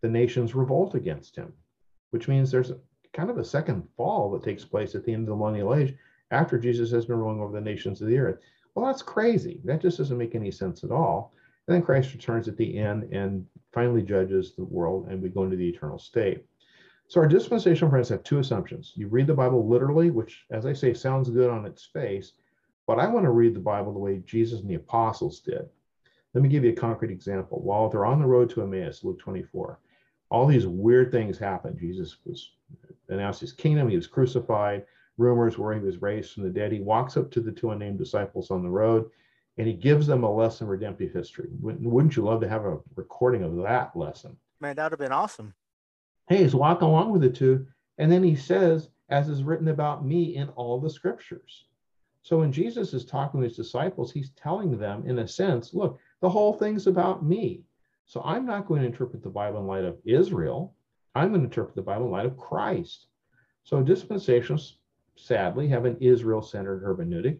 [0.00, 1.52] the nations revolt against him,
[2.10, 2.72] which means there's
[3.12, 5.94] kind of a second fall that takes place at the end of the millennial age
[6.30, 8.38] after Jesus has been ruling over the nations of the earth.
[8.74, 9.60] Well, that's crazy.
[9.64, 11.32] That just doesn't make any sense at all.
[11.66, 15.44] And then Christ returns at the end and finally judges the world, and we go
[15.44, 16.44] into the eternal state.
[17.08, 18.92] So, our dispensational friends have two assumptions.
[18.94, 22.32] You read the Bible literally, which, as I say, sounds good on its face,
[22.86, 25.68] but I want to read the Bible the way Jesus and the apostles did.
[26.34, 27.60] Let me give you a concrete example.
[27.62, 29.78] While they're on the road to Emmaus, Luke 24,
[30.30, 31.78] all these weird things happened.
[31.78, 32.52] Jesus was
[33.08, 34.84] announced his kingdom, he was crucified,
[35.16, 36.72] rumors where he was raised from the dead.
[36.72, 39.10] He walks up to the two unnamed disciples on the road
[39.58, 41.48] and he gives them a lesson in redemptive history.
[41.60, 44.36] Wouldn't you love to have a recording of that lesson?
[44.60, 45.52] Man, that would have been awesome.
[46.28, 47.66] Hey, he's walking along with the two,
[47.98, 51.64] and then he says, as is written about me in all the scriptures.
[52.22, 55.98] So when Jesus is talking to his disciples, he's telling them, in a sense, look,
[56.20, 57.64] the whole thing's about me.
[58.08, 60.74] So I'm not going to interpret the Bible in light of Israel.
[61.14, 63.06] I'm going to interpret the Bible in light of Christ.
[63.64, 64.76] So dispensationalists,
[65.16, 67.38] sadly, have an Israel centered hermeneutic.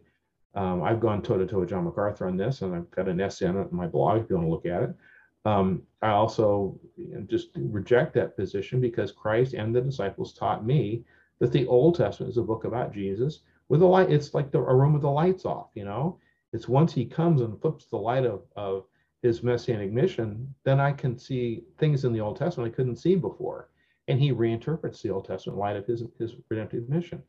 [0.53, 3.19] Um, I've gone toe to toe with John MacArthur on this, and I've got an
[3.19, 4.95] essay on it in my blog if you want to look at it.
[5.43, 6.79] Um, I also
[7.25, 11.03] just reject that position because Christ and the disciples taught me
[11.39, 14.11] that the Old Testament is a book about Jesus with a light.
[14.11, 16.19] It's like the, a room with the lights off, you know.
[16.53, 18.85] It's once he comes and flips the light of, of
[19.21, 23.15] his messianic mission, then I can see things in the Old Testament I couldn't see
[23.15, 23.69] before.
[24.07, 27.21] And he reinterprets the Old Testament in light of his, his redemptive mission.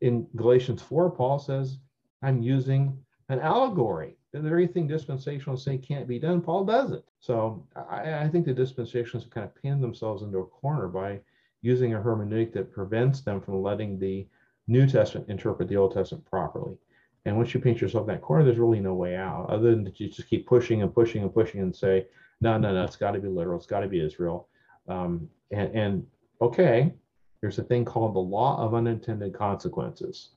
[0.00, 1.78] In Galatians 4, Paul says,
[2.22, 4.16] I'm using an allegory.
[4.32, 7.04] The very thing dispensationalists say can't be done, Paul does it.
[7.20, 11.20] So I, I think the dispensationalists kind of pinned themselves into a corner by
[11.62, 14.26] using a hermeneutic that prevents them from letting the
[14.66, 16.76] New Testament interpret the Old Testament properly.
[17.24, 19.90] And once you paint yourself that corner, there's really no way out other than to
[19.90, 22.06] just keep pushing and pushing and pushing and say,
[22.40, 23.56] no, no, no, it's got to be literal.
[23.56, 24.48] It's got to be Israel.
[24.88, 26.06] Um, and, and
[26.42, 26.92] okay,
[27.40, 30.30] there's a thing called the law of unintended consequences.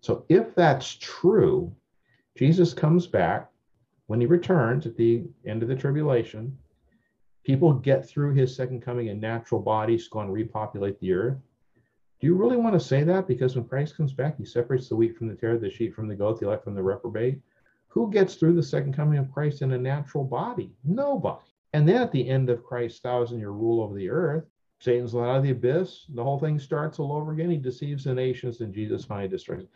[0.00, 1.74] So if that's true,
[2.36, 3.50] Jesus comes back
[4.06, 6.56] when he returns at the end of the tribulation.
[7.44, 11.38] People get through his second coming in natural bodies, go and repopulate the earth.
[12.22, 13.26] Do you really want to say that?
[13.26, 16.06] Because when Christ comes back, he separates the wheat from the tare, the sheep from
[16.06, 17.40] the goat, the elect from the reprobate.
[17.88, 20.70] Who gets through the second coming of Christ in a natural body?
[20.84, 21.42] Nobody.
[21.72, 24.44] And then at the end of Christ's thousand year rule over the earth,
[24.78, 26.06] Satan's let out of the abyss.
[26.14, 27.50] The whole thing starts all over again.
[27.50, 29.66] He deceives the nations, and Jesus finally destroys.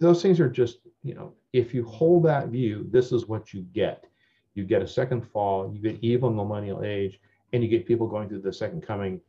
[0.00, 3.60] Those things are just, you know, if you hold that view, this is what you
[3.74, 4.06] get.
[4.54, 7.20] You get a second fall, you get evil in the millennial age,
[7.52, 9.20] and you get people going through the second coming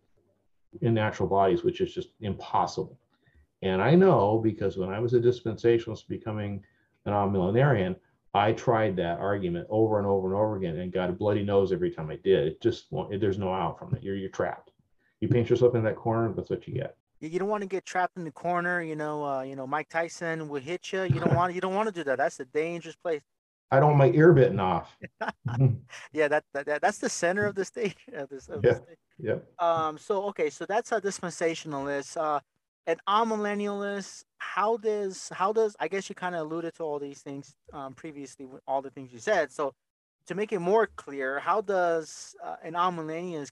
[0.81, 2.97] in natural bodies, which is just impossible.
[3.61, 6.63] And I know because when I was a dispensationalist becoming
[7.05, 7.95] an millenarian,
[8.33, 11.71] I tried that argument over and over and over again and got a bloody nose
[11.71, 12.47] every time I did.
[12.47, 14.03] It just won't it there's no out from it.
[14.03, 14.71] You're you're trapped.
[15.19, 16.95] You paint yourself in that corner, that's what you get.
[17.19, 18.81] You don't want to get trapped in the corner.
[18.81, 21.03] You know, uh, you know, Mike Tyson will hit you.
[21.03, 22.17] You don't want you don't want to do that.
[22.17, 23.21] That's a dangerous place.
[23.69, 24.97] I don't want my ear bitten off.
[26.11, 27.95] yeah, that, that that's the center of the stage.
[28.13, 28.79] Of this, of yeah.
[29.21, 29.35] Yeah.
[29.59, 29.97] Um.
[29.97, 30.49] So okay.
[30.49, 32.17] So that's a dispensationalist.
[32.17, 32.39] Uh.
[32.87, 37.21] an amillennialist, how does how does I guess you kind of alluded to all these
[37.21, 39.51] things um, previously, with all the things you said.
[39.51, 39.73] So
[40.27, 43.51] to make it more clear, how does uh, an amillennialist,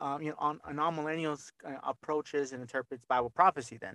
[0.00, 3.94] um, you know, on an amillennialist uh, approaches and interprets Bible prophecy then,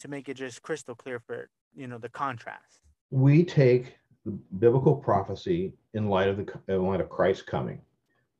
[0.00, 2.80] to make it just crystal clear for you know the contrast?
[3.10, 3.96] We take
[4.58, 7.80] biblical prophecy in light of the in light of Christ coming.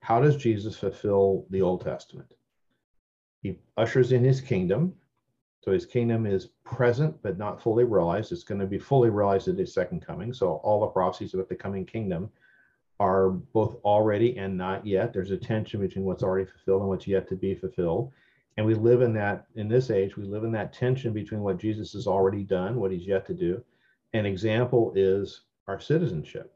[0.00, 2.32] How does Jesus fulfill the Old Testament?
[3.42, 4.94] He ushers in his kingdom.
[5.60, 8.32] So his kingdom is present but not fully realized.
[8.32, 10.32] It's going to be fully realized at his second coming.
[10.32, 12.30] So all the prophecies about the coming kingdom
[13.00, 15.12] are both already and not yet.
[15.12, 18.12] There's a tension between what's already fulfilled and what's yet to be fulfilled.
[18.56, 21.58] And we live in that, in this age, we live in that tension between what
[21.58, 23.62] Jesus has already done, what he's yet to do.
[24.14, 26.52] An example is our citizenship.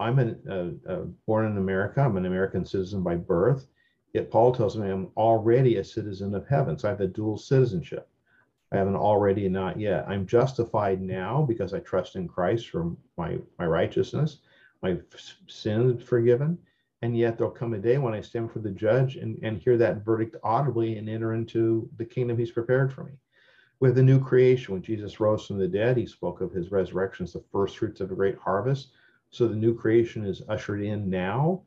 [0.00, 2.00] I'm an, uh, uh, born in America.
[2.00, 3.66] I'm an American citizen by birth.
[4.12, 6.78] Yet Paul tells me I'm already a citizen of heaven.
[6.78, 8.08] So I have a dual citizenship.
[8.72, 10.08] I have an already and not yet.
[10.08, 14.38] I'm justified now because I trust in Christ for my, my righteousness
[14.82, 14.98] my
[15.46, 16.58] sins forgiven.
[17.02, 19.78] And yet there'll come a day when I stand for the judge and, and hear
[19.78, 23.12] that verdict audibly and enter into the kingdom he's prepared for me.
[23.80, 27.24] With the new creation, when Jesus rose from the dead, he spoke of his resurrection
[27.24, 28.88] as the first fruits of a great harvest.
[29.30, 31.62] So the new creation is ushered in now.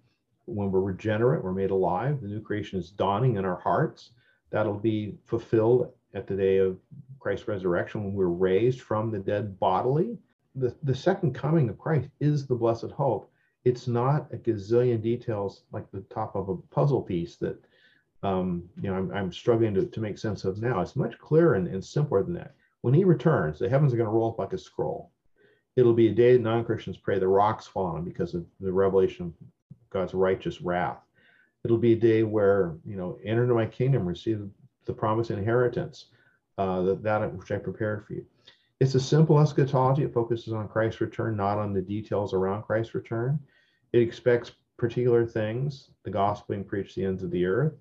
[0.45, 2.21] When we're regenerate, we're made alive.
[2.21, 4.11] The new creation is dawning in our hearts.
[4.49, 6.77] That'll be fulfilled at the day of
[7.19, 10.17] Christ's resurrection when we're raised from the dead bodily
[10.55, 13.31] the, the second coming of Christ is the blessed hope.
[13.65, 17.57] It's not a gazillion details like the top of a puzzle piece that
[18.21, 20.81] um, you know I'm, I'm struggling to, to make sense of now.
[20.81, 22.55] It's much clearer and, and simpler than that.
[22.81, 25.11] When he returns, the heavens are going to roll up like a scroll.
[25.75, 28.71] It'll be a day that non-Christians pray the rocks fall on them because of the
[28.71, 29.33] revelation of
[29.89, 30.99] God's righteous wrath.
[31.65, 34.41] It'll be a day where you know enter into my kingdom, receive
[34.85, 36.07] the promised inheritance,
[36.57, 38.25] uh, that, that which I prepared for you.
[38.79, 40.03] It's a simple eschatology.
[40.03, 43.39] It focuses on Christ's return, not on the details around Christ's return.
[43.93, 47.73] It expects particular things, the gospel being preached the ends of the earth.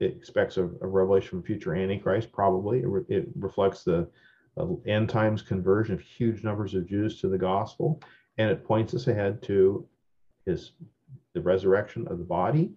[0.00, 2.80] It expects a, a revelation from future Antichrist, probably.
[2.80, 4.08] It, re, it reflects the
[4.86, 8.00] end times conversion of huge numbers of Jews to the gospel.
[8.38, 9.86] And it points us ahead to
[10.46, 10.72] his
[11.34, 12.72] the resurrection of the body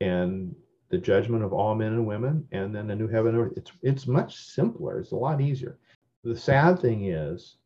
[0.00, 0.54] and
[0.88, 3.52] the judgment of all men and women, and then a new heaven and earth.
[3.56, 5.00] It's it's much simpler.
[5.00, 5.78] It's a lot easier.
[6.22, 7.56] The sad thing is,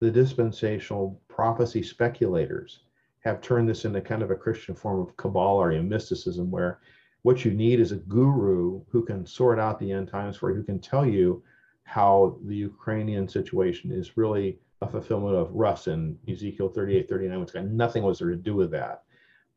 [0.00, 2.80] the dispensational prophecy speculators
[3.20, 6.80] have turned this into kind of a Christian form of Kabbalah or mysticism, where
[7.22, 10.56] what you need is a guru who can sort out the end times for you,
[10.56, 11.42] who can tell you
[11.88, 17.52] how the Ukrainian situation is really a fulfillment of Rosh in Ezekiel 38, 39, which
[17.54, 19.04] got nothing was there to do with that.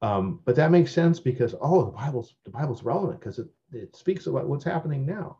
[0.01, 3.95] Um, but that makes sense because oh, the Bible's the Bible's relevant because it, it
[3.95, 5.37] speaks about what's happening now.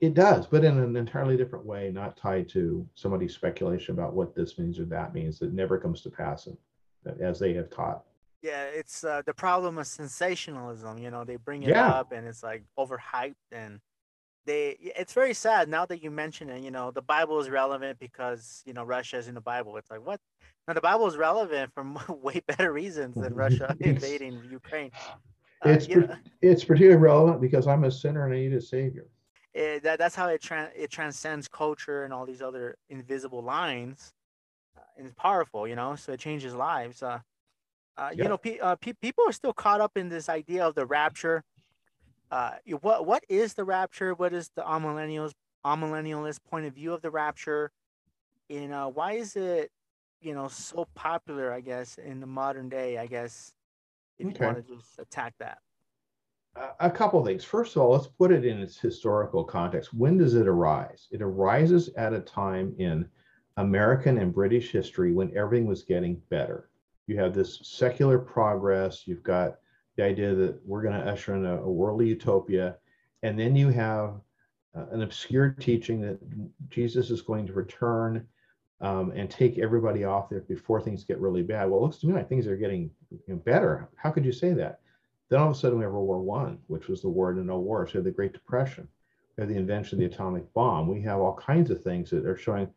[0.00, 4.34] It does, but in an entirely different way, not tied to somebody's speculation about what
[4.34, 6.46] this means or that means that never comes to pass
[7.20, 8.04] as they have taught.
[8.42, 10.98] Yeah, it's uh, the problem of sensationalism.
[10.98, 11.88] You know, they bring it yeah.
[11.88, 13.80] up and it's like overhyped and
[14.46, 17.98] they it's very sad now that you mention it you know the bible is relevant
[17.98, 19.76] because you know russia is in the bible.
[19.76, 20.20] It's like what?
[20.66, 24.90] Now the bible is relevant for way better reasons than russia invading ukraine.
[25.64, 25.88] Uh, it's,
[26.42, 29.06] it's particularly relevant because i'm a sinner and i need a savior.
[29.52, 34.12] It, that that's how it tra- it transcends culture and all these other invisible lines.
[34.76, 37.02] Uh, and it's powerful you know so it changes lives.
[37.02, 37.20] Uh,
[37.96, 40.74] uh you know pe- uh, pe- people are still caught up in this idea of
[40.74, 41.44] the rapture
[42.34, 45.32] uh what what is the rapture what is the amillennials
[45.64, 47.70] amillennialist point of view of the rapture
[48.50, 49.70] and uh why is it
[50.20, 53.54] you know so popular i guess in the modern day i guess
[54.18, 54.36] if okay.
[54.38, 55.58] you want to just attack that
[56.78, 57.42] a couple of things.
[57.42, 59.92] First of all, let's put it in its historical context.
[59.92, 61.08] When does it arise?
[61.10, 63.08] It arises at a time in
[63.56, 66.70] American and British history when everything was getting better.
[67.08, 69.02] You have this secular progress.
[69.04, 69.56] You've got
[69.96, 72.76] the idea that we're going to usher in a, a worldly utopia.
[73.22, 74.14] And then you have
[74.76, 76.18] uh, an obscure teaching that
[76.70, 78.26] Jesus is going to return
[78.80, 81.70] um, and take everybody off there before things get really bad.
[81.70, 83.88] Well, it looks to me like things are getting you know, better.
[83.96, 84.80] How could you say that?
[85.28, 87.42] Then all of a sudden we have World War One, which was the war to
[87.42, 87.86] no war.
[87.86, 88.88] So we have the Great Depression.
[89.36, 90.86] We have the invention of the atomic bomb.
[90.86, 92.68] We have all kinds of things that are showing.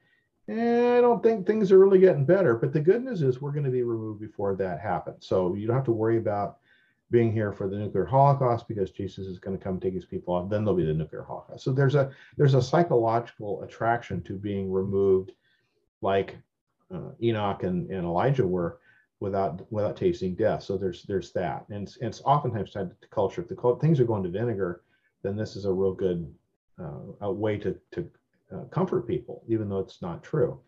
[0.47, 2.55] Eh, I don't think things are really getting better.
[2.55, 5.28] But the good news is we're going to be removed before that happens.
[5.28, 6.59] So you don't have to worry about
[7.10, 10.34] being here for the nuclear holocaust because Jesus is going to come take his people
[10.34, 10.49] off.
[10.49, 11.64] Then there'll be the nuclear holocaust.
[11.64, 15.32] So there's a there's a psychological attraction to being removed,
[16.01, 16.38] like
[16.93, 18.80] uh, Enoch and, and Elijah were
[19.20, 20.64] without without tasting death.
[20.64, 23.41] So there's there's that, and it's, it's oftentimes tied to culture.
[23.41, 24.82] If the things are going to vinegar,
[25.24, 26.34] then this is a real good
[26.80, 28.10] uh, a way to to
[28.53, 30.60] uh, comfort people, even though it's not true.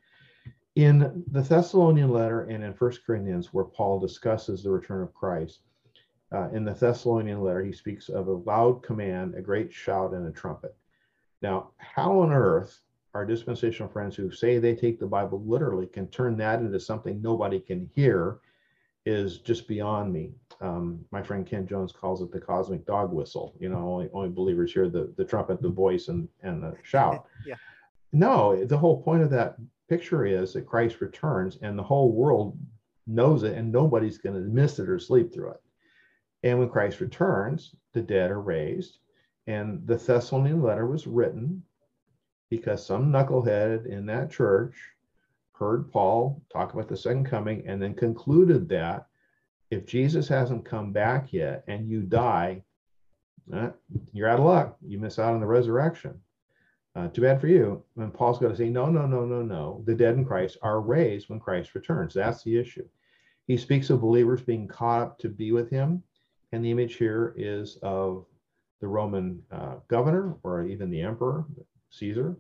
[0.76, 5.62] In the Thessalonian letter and in First Corinthians, where Paul discusses the return of Christ,
[6.32, 10.28] uh, in the Thessalonian letter, he speaks of a loud command, a great shout, and
[10.28, 10.76] a trumpet.
[11.42, 12.82] Now, how on earth
[13.14, 17.22] our dispensational friends who say they take the Bible literally can turn that into something
[17.22, 18.40] nobody can hear
[19.06, 20.32] is just beyond me.
[20.62, 23.56] Um, my friend Ken Jones calls it the cosmic dog whistle.
[23.60, 27.26] You know, only, only believers hear the, the trumpet, the voice, and, and the shout.
[27.46, 27.56] Yeah.
[28.12, 29.58] No, the whole point of that
[29.88, 32.58] picture is that Christ returns and the whole world
[33.06, 35.62] knows it and nobody's going to miss it or sleep through it.
[36.44, 39.00] And when Christ returns, the dead are raised.
[39.48, 41.64] And the Thessalonian letter was written
[42.50, 44.76] because some knucklehead in that church
[45.54, 49.08] heard Paul talk about the second coming and then concluded that
[49.72, 52.64] if Jesus hasn't come back yet and you die,
[53.54, 53.70] eh,
[54.14, 54.78] you're out of luck.
[54.82, 56.20] You miss out on the resurrection.
[56.96, 57.84] Uh, too bad for you.
[57.98, 59.84] And Paul's going to say, no, no, no, no, no.
[59.86, 62.14] The dead in Christ are raised when Christ returns.
[62.14, 62.88] That's the issue.
[63.46, 66.04] He speaks of believers being caught up to be with him.
[66.52, 68.26] And the image here is of
[68.82, 71.46] the Roman uh, governor or even the emperor,
[71.92, 72.36] Caesar,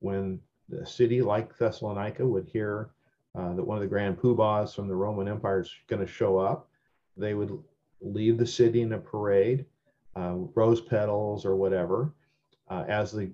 [0.00, 2.90] when the city like Thessalonica would hear
[3.34, 6.38] uh, that one of the grand poobahs from the Roman Empire is going to show
[6.38, 6.68] up,
[7.16, 7.56] they would
[8.00, 9.64] leave the city in a parade,
[10.16, 12.12] uh, rose petals or whatever.
[12.68, 13.30] Uh, as the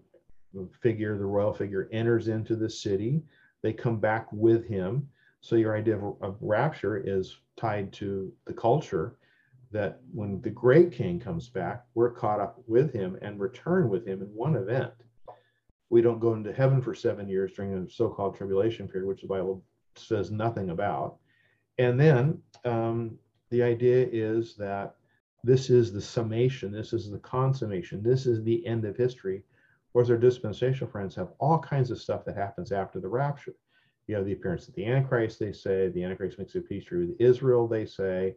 [0.81, 3.23] figure, the royal figure, enters into the city,
[3.63, 5.09] they come back with him.
[5.41, 9.17] So your idea of, of rapture is tied to the culture
[9.71, 14.07] that when the great king comes back, we're caught up with him and return with
[14.07, 14.93] him in one event.
[15.91, 19.23] We don't go into heaven for seven years during a so called tribulation period, which
[19.23, 19.65] the Bible
[19.97, 21.17] says nothing about.
[21.79, 23.19] And then um,
[23.51, 24.97] the idea is that
[25.43, 29.43] this is the summation, this is the consummation, this is the end of history.
[29.93, 33.55] Whereas our dispensational friends have all kinds of stuff that happens after the rapture.
[34.07, 37.07] You have the appearance of the Antichrist, they say, the Antichrist makes a peace treaty
[37.07, 38.37] with Israel, they say,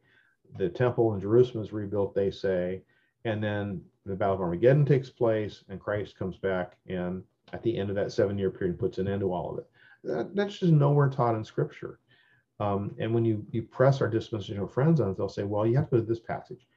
[0.58, 2.82] the temple in Jerusalem is rebuilt, they say,
[3.26, 7.24] and then the Battle of Armageddon takes place, and Christ comes back and
[7.54, 9.70] at the end of that seven year period puts an end to all of it.
[10.04, 12.00] That, that's just nowhere taught in Scripture.
[12.60, 15.76] Um, and when you, you press our dispensational friends on it, they'll say, well, you
[15.76, 16.68] have to go to this passage.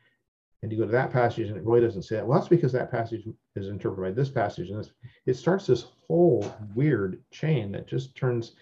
[0.62, 2.26] And you go to that passage and it really doesn't say that.
[2.26, 4.70] Well, that's because that passage is interpreted by this passage.
[4.70, 4.92] And this,
[5.26, 8.52] it starts this whole weird chain that just turns,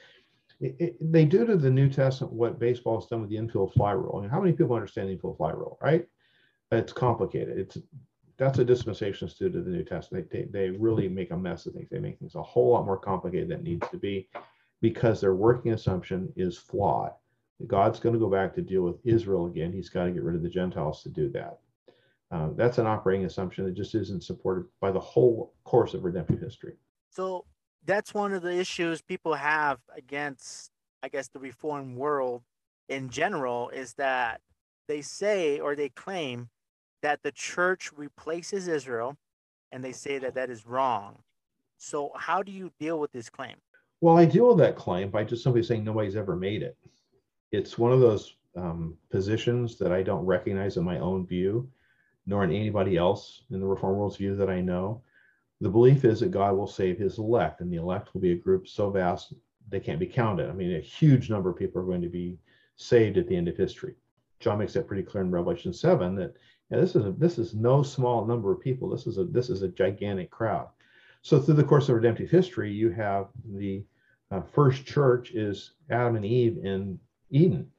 [0.61, 3.93] it, they do to the New Testament what baseball has done with the infield fly
[3.93, 4.17] rule.
[4.19, 6.07] I mean, how many people understand the infield fly rule, right?
[6.73, 7.59] It's complicated.
[7.59, 7.79] It's
[8.37, 10.29] that's a dispensation student of the New Testament.
[10.31, 11.89] They, they, they really make a mess of things.
[11.91, 14.29] They make things a whole lot more complicated than it needs to be
[14.81, 17.13] because their working assumption is flawed.
[17.67, 19.73] God's going to go back to deal with Israel again.
[19.73, 21.61] He's got to get rid of the Gentiles to do that.
[22.31, 26.41] Uh, that's an operating assumption that just isn't supported by the whole course of redemptive
[26.41, 26.75] history.
[27.11, 27.45] So
[27.87, 30.71] that's one of the issues people have against,
[31.03, 32.43] I guess, the reform world
[32.89, 34.41] in general is that
[34.89, 36.49] they say or they claim
[37.03, 39.17] that the church replaces Israel,
[39.73, 41.19] and they say that that is wrong.
[41.77, 43.57] So, how do you deal with this claim?
[44.01, 46.77] Well, I deal with that claim by just simply saying nobody's ever made it.
[47.53, 51.69] It's one of those um, positions that I don't recognize in my own view,
[52.27, 55.03] nor in anybody else in the Reform world's view that I know.
[55.65, 58.37] The belief is that God will save his elect, and the elect will be a
[58.37, 59.33] group so vast
[59.71, 60.51] they can't be counted.
[60.51, 62.37] I mean, a huge number of people are going to be
[62.77, 63.95] saved at the end of history.
[64.41, 66.35] John makes that pretty clear in Revelation 7 that
[66.71, 68.91] yeah, this is a, this is no small number of people.
[68.91, 70.69] This is a this is a gigantic crowd.
[71.23, 73.87] So through the course of redemptive history, you have the
[74.31, 77.01] uh, first church is Adam and Eve in
[77.31, 77.71] Eden,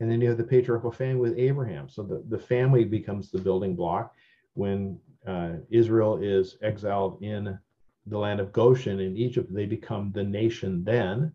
[0.00, 1.88] and then you have the patriarchal family with Abraham.
[1.88, 4.16] So the, the family becomes the building block
[4.54, 7.58] when uh, Israel is exiled in
[8.06, 9.52] the land of Goshen in Egypt.
[9.52, 11.32] They become the nation then.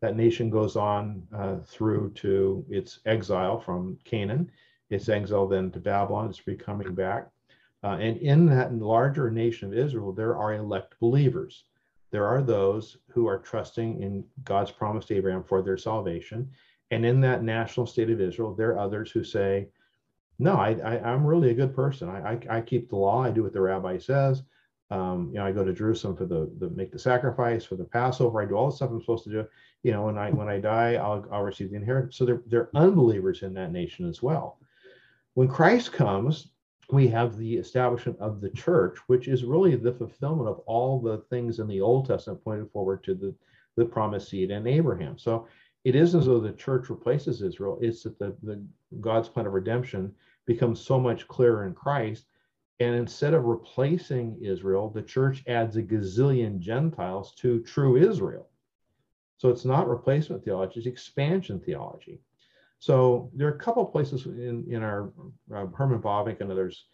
[0.00, 4.50] That nation goes on uh, through to its exile from Canaan
[4.90, 6.28] its exile then to Babylon.
[6.28, 7.28] It's becoming back.
[7.84, 11.64] Uh, and in that larger nation of Israel, there are elect believers.
[12.10, 16.50] There are those who are trusting in God's promise to Abraham for their salvation.
[16.90, 19.68] And in that national state of Israel, there are others who say,
[20.38, 22.08] No, I, I, am really a good person.
[22.08, 23.24] I, I, I, keep the law.
[23.24, 24.42] I do what the rabbi says.
[24.90, 27.84] Um, you know, I go to Jerusalem for the, the make the sacrifice for the
[27.84, 28.40] Passover.
[28.40, 29.46] I do all the stuff I'm supposed to do.
[29.82, 32.16] You know, when I when I die, I'll, I'll receive the inheritance.
[32.16, 34.58] So there are unbelievers in that nation as well.
[35.34, 36.48] When Christ comes,
[36.90, 41.18] we have the establishment of the church, which is really the fulfillment of all the
[41.30, 43.34] things in the Old Testament pointed forward to the,
[43.76, 45.18] the promised seed and Abraham.
[45.18, 45.46] So
[45.84, 48.64] it isn't as though the church replaces Israel, it's that the, the
[49.00, 50.14] God's plan of redemption
[50.48, 52.24] becomes so much clearer in Christ.
[52.80, 58.48] And instead of replacing Israel, the church adds a gazillion Gentiles to true Israel.
[59.36, 62.20] So it's not replacement theology, it's expansion theology.
[62.78, 65.12] So there are a couple places in, in our
[65.54, 66.86] uh, Herman Bavinck and others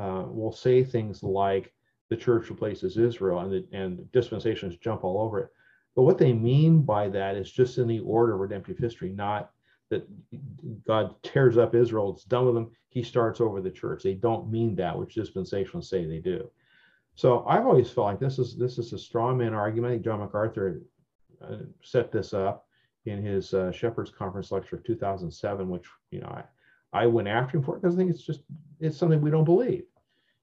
[0.00, 1.74] uh, will say things like
[2.08, 5.50] the church replaces Israel and, the, and dispensations jump all over it.
[5.94, 9.50] But what they mean by that is just in the order of redemptive history, not
[9.92, 14.02] that God tears up Israel, it's done with them, he starts over the church.
[14.02, 16.50] They don't mean that, which dispensationalists say they do.
[17.14, 20.02] So I've always felt like this is this is a straw man argument.
[20.02, 20.82] John MacArthur
[21.42, 22.66] uh, set this up
[23.04, 26.28] in his uh, Shepherd's Conference lecture of 2007, which you know
[26.92, 28.40] I, I went after him for because I think it's just
[28.80, 29.84] it's something we don't believe.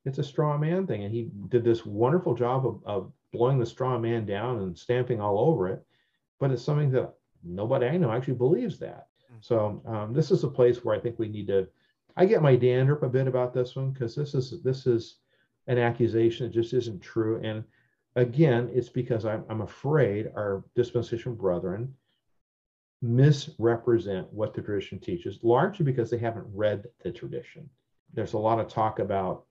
[0.06, 3.66] It's a straw man thing, and he did this wonderful job of, of blowing the
[3.66, 5.84] straw man down and stamping all over it.
[6.40, 9.08] But it's something that nobody I know actually believes that.
[9.42, 11.68] So um, this is a place where I think we need to.
[12.18, 15.18] I get my dander up a bit about this one because this is this is
[15.68, 17.40] an accusation that just isn't true.
[17.44, 17.64] And
[18.16, 21.94] again, it's because I'm, I'm afraid our dispensation brethren
[23.02, 27.70] misrepresent what the tradition teaches, largely because they haven't read the tradition.
[28.14, 29.46] There's a lot of talk about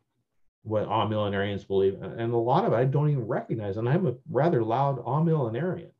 [0.64, 4.14] what amillenarians believe, and a lot of it I don't even recognize, and I'm a
[4.30, 5.90] rather loud amillenarian.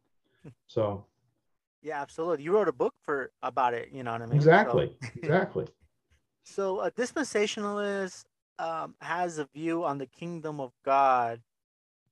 [0.67, 1.05] So
[1.83, 2.45] yeah, absolutely.
[2.45, 3.91] You wrote a book for about it.
[3.93, 4.37] You know what I mean?
[4.37, 4.97] Exactly.
[5.01, 5.67] So, exactly.
[6.45, 8.25] so a dispensationalist
[8.59, 11.41] um, has a view on the kingdom of God,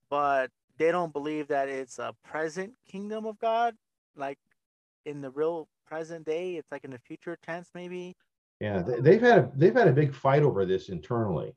[0.09, 3.75] but they don't believe that it's a present kingdom of God,
[4.17, 4.39] like
[5.05, 6.55] in the real present day.
[6.57, 8.15] It's like in the future tense, maybe.
[8.61, 11.55] Yeah, they, have had a, they've had a big fight over this internally.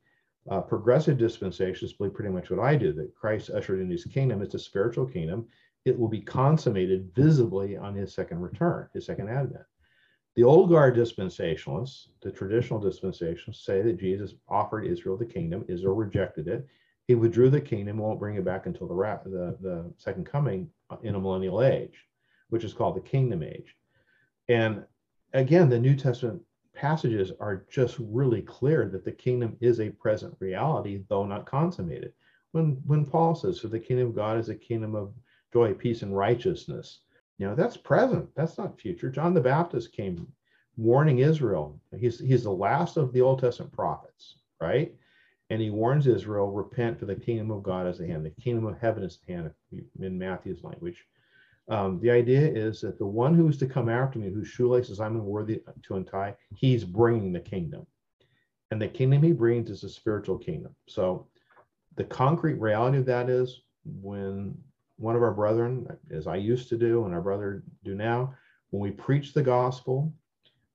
[0.49, 4.41] Uh, progressive dispensations believe pretty much what I do that Christ ushered in his kingdom.
[4.41, 5.47] It's a spiritual kingdom
[5.89, 9.65] it will be consummated visibly on his second return, his second advent.
[10.35, 15.65] The old guard dispensationalists, the traditional dispensationalists, say that Jesus offered Israel the kingdom.
[15.67, 16.65] Israel rejected it.
[17.07, 20.69] He withdrew the kingdom, won't bring it back until the, the, the second coming
[21.01, 22.05] in a millennial age,
[22.49, 23.75] which is called the kingdom age.
[24.47, 24.85] And
[25.33, 26.41] again, the New Testament
[26.73, 32.13] passages are just really clear that the kingdom is a present reality, though not consummated.
[32.51, 35.13] When when Paul says, "For the kingdom of God is a kingdom of
[35.53, 36.99] joy, peace, and righteousness.
[37.37, 38.29] You know, that's present.
[38.35, 39.09] That's not future.
[39.09, 40.27] John the Baptist came
[40.77, 41.79] warning Israel.
[41.97, 44.93] He's he's the last of the Old Testament prophets, right?
[45.49, 48.25] And he warns Israel, repent for the kingdom of God is at hand.
[48.25, 49.51] The kingdom of heaven is at hand
[49.99, 51.03] in Matthew's language.
[51.69, 54.99] Um, the idea is that the one who is to come after me, whose shoelaces
[54.99, 57.85] I'm unworthy to untie, he's bringing the kingdom.
[58.71, 60.75] And the kingdom he brings is a spiritual kingdom.
[60.87, 61.27] So
[61.95, 64.57] the concrete reality of that is when
[64.99, 68.35] one of our brethren, as I used to do and our brother do now,
[68.69, 70.13] when we preach the gospel,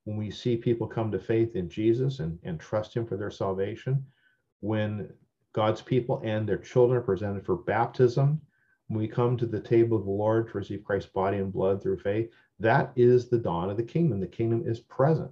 [0.05, 3.31] when we see people come to faith in Jesus and, and trust him for their
[3.31, 4.05] salvation,
[4.61, 5.13] when
[5.53, 8.41] God's people and their children are presented for baptism,
[8.89, 11.83] when we come to the table of the Lord to receive Christ's body and blood
[11.83, 14.21] through faith, that is the dawn of the kingdom.
[14.21, 15.31] The kingdom is present,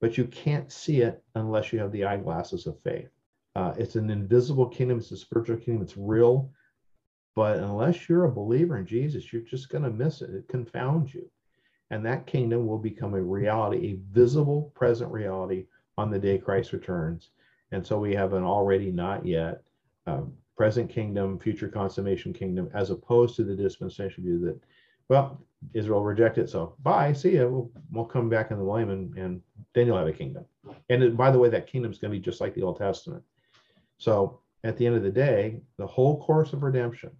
[0.00, 3.08] but you can't see it unless you have the eyeglasses of faith.
[3.56, 6.50] Uh, it's an invisible kingdom, it's a spiritual kingdom, it's real.
[7.34, 10.30] But unless you're a believer in Jesus, you're just going to miss it.
[10.30, 11.28] It confounds you.
[11.90, 15.66] And that kingdom will become a reality, a visible present reality
[15.98, 17.30] on the day Christ returns.
[17.72, 19.62] And so we have an already not yet
[20.06, 20.22] uh,
[20.56, 24.60] present kingdom, future consummation kingdom, as opposed to the dispensation view that,
[25.08, 25.40] well,
[25.72, 26.48] Israel rejected.
[26.48, 27.46] So bye, see ya.
[27.46, 29.42] We'll, we'll come back in the millennium and, and
[29.74, 30.44] then you'll have a kingdom.
[30.88, 32.78] And it, by the way, that kingdom is going to be just like the Old
[32.78, 33.22] Testament.
[33.98, 37.10] So at the end of the day, the whole course of redemption,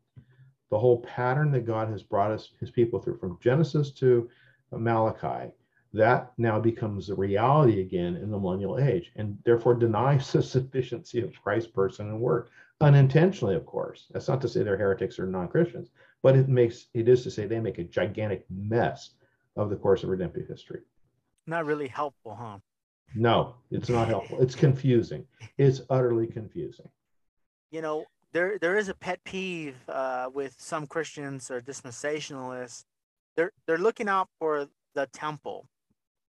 [0.74, 4.28] the whole pattern that God has brought us, his people through from Genesis to
[4.72, 5.52] Malachi,
[5.92, 9.12] that now becomes a reality again in the millennial age.
[9.14, 12.50] And therefore denies the sufficiency of Christ's person and work.
[12.80, 14.08] Unintentionally of course.
[14.10, 15.90] That's not to say they're heretics or non-christians
[16.24, 19.10] but it makes it is to say they make a gigantic mess
[19.54, 20.80] of the course of redemptive history.
[21.46, 22.58] Not really helpful huh?
[23.14, 24.40] No it's not helpful.
[24.40, 25.24] It's confusing.
[25.56, 26.88] It's utterly confusing.
[27.70, 32.84] You know there there is a pet peeve uh, with some Christians or dispensationalists.
[33.36, 35.66] They're they're looking out for the temple.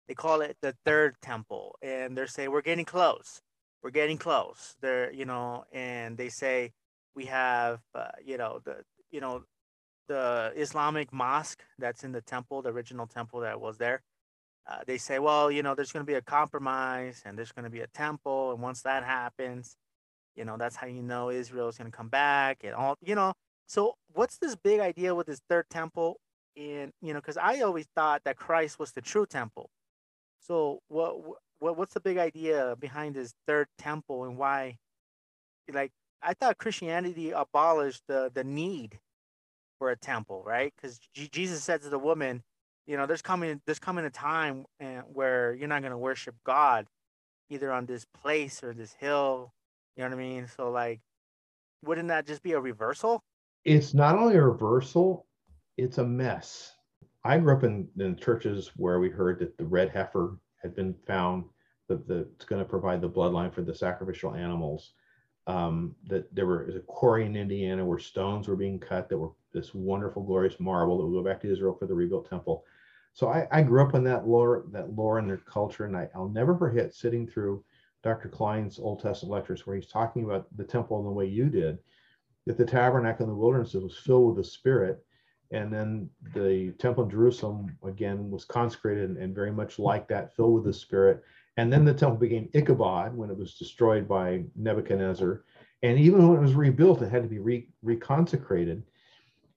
[0.06, 3.42] They call it the third temple, and they're saying we're getting close.
[3.82, 4.76] We're getting close.
[4.80, 6.72] They're you know, and they say
[7.14, 8.76] we have uh, you know the
[9.10, 9.42] you know
[10.06, 14.02] the Islamic mosque that's in the temple, the original temple that was there.
[14.66, 17.64] Uh, they say, well, you know, there's going to be a compromise and there's going
[17.64, 19.76] to be a temple, and once that happens,
[20.38, 23.16] you know, that's how you know Israel is going to come back and all, you
[23.16, 23.34] know.
[23.66, 26.18] So what's this big idea with this third temple?
[26.56, 29.68] And, you know, because I always thought that Christ was the true temple.
[30.40, 31.20] So what,
[31.58, 34.78] what, what's the big idea behind this third temple and why,
[35.72, 35.90] like
[36.22, 38.98] I thought Christianity abolished the the need
[39.78, 40.72] for a temple, right?
[40.76, 42.42] Because G- Jesus said to the woman,
[42.86, 46.86] you know, there's coming there's coming a time uh, where you're not gonna worship God,
[47.50, 49.52] either on this place or this hill.
[49.98, 50.46] You know what I mean?
[50.56, 51.00] So like,
[51.84, 53.20] wouldn't that just be a reversal?
[53.64, 55.26] It's not only a reversal,
[55.76, 56.72] it's a mess.
[57.24, 60.94] I grew up in, in churches where we heard that the red heifer had been
[61.04, 61.44] found
[61.88, 64.92] that that's going to provide the bloodline for the sacrificial animals.
[65.48, 69.32] Um, that there were a quarry in Indiana where stones were being cut that were
[69.52, 72.64] this wonderful, glorious marble that would go back to Israel for the rebuilt temple.
[73.14, 76.08] So I, I grew up in that lore, that lore and their culture, and I,
[76.14, 77.64] I'll never forget sitting through
[78.02, 78.28] Dr.
[78.28, 81.78] Kline's Old Testament lectures where he's talking about the temple in the way you did,
[82.46, 85.04] that the tabernacle in the wilderness was filled with the Spirit,
[85.50, 90.54] and then the temple in Jerusalem again was consecrated and very much like that, filled
[90.54, 91.22] with the Spirit.
[91.56, 95.44] And then the temple became Ichabod when it was destroyed by Nebuchadnezzar.
[95.82, 98.82] And even when it was rebuilt, it had to be re- reconsecrated.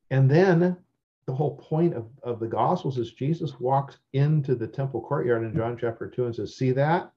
[0.09, 0.77] And then
[1.25, 5.55] the whole point of, of the Gospels is Jesus walks into the temple courtyard in
[5.55, 7.11] John chapter 2 and says, See that?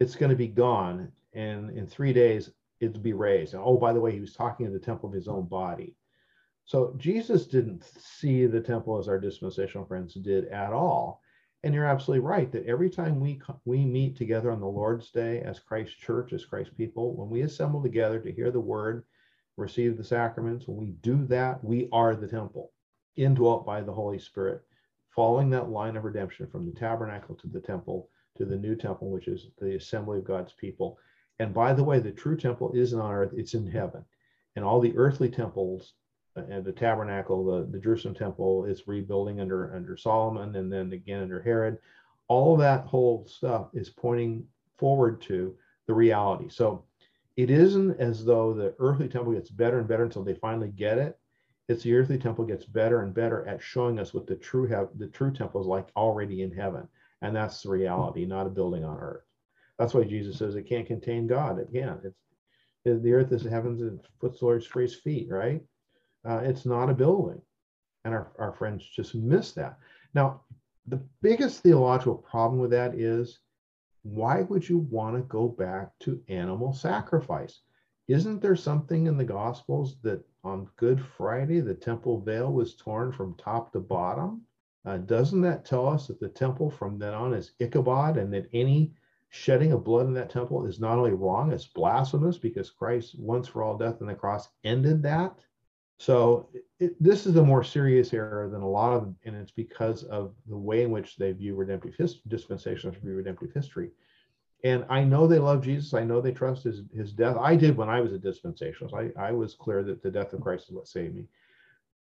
[0.00, 1.12] It's going to be gone.
[1.32, 3.54] And in three days, it'll be raised.
[3.54, 5.94] And oh, by the way, he was talking in the temple of his own body.
[6.64, 11.20] So Jesus didn't see the temple as our dispensational friends did at all.
[11.62, 15.40] And you're absolutely right that every time we we meet together on the Lord's Day
[15.40, 19.04] as Christ Church, as Christ people, when we assemble together to hear the word,
[19.58, 22.72] receive the sacraments, when we do that, we are the temple,
[23.16, 24.62] indwelt by the Holy Spirit,
[25.10, 28.08] following that line of redemption from the tabernacle to the temple
[28.40, 30.98] to the new temple, which is the assembly of God's people.
[31.38, 34.02] And by the way, the true temple isn't on earth, it's in heaven.
[34.56, 35.92] And all the earthly temples
[36.36, 40.90] uh, and the tabernacle, the, the Jerusalem temple is rebuilding under under Solomon and then
[40.92, 41.76] again under Herod.
[42.28, 44.46] All that whole stuff is pointing
[44.78, 45.54] forward to
[45.86, 46.48] the reality.
[46.48, 46.84] So
[47.36, 50.96] it isn't as though the earthly temple gets better and better until they finally get
[50.96, 51.18] it.
[51.68, 54.88] It's the earthly temple gets better and better at showing us what the true have
[54.96, 56.88] the true temple is like already in heaven.
[57.22, 59.24] And that's the reality, not a building on earth.
[59.78, 61.58] That's why Jesus says it can't contain God.
[61.58, 62.00] It can't.
[62.04, 62.20] It's
[62.84, 65.62] the earth is the heavens and foot for his feet, right?
[66.26, 67.40] Uh, it's not a building.
[68.04, 69.78] And our, our friends just miss that.
[70.14, 70.42] Now,
[70.86, 73.40] the biggest theological problem with that is
[74.02, 77.60] why would you want to go back to animal sacrifice?
[78.08, 83.12] Isn't there something in the Gospels that on Good Friday the temple veil was torn
[83.12, 84.42] from top to bottom?
[84.84, 88.48] Uh, doesn't that tell us that the temple from then on is Ichabod and that
[88.52, 88.94] any
[89.28, 93.46] shedding of blood in that temple is not only wrong, it's blasphemous because Christ once
[93.46, 95.34] for all death on the cross ended that?
[95.98, 100.04] So it, this is a more serious error than a lot of, and it's because
[100.04, 103.90] of the way in which they view redemptive history, dispensationalists view redemptive history.
[104.64, 105.94] And I know they love Jesus.
[105.94, 107.36] I know they trust his, his death.
[107.38, 108.94] I did when I was a dispensationalist.
[108.94, 111.26] I, I was clear that the death of Christ is what saved me.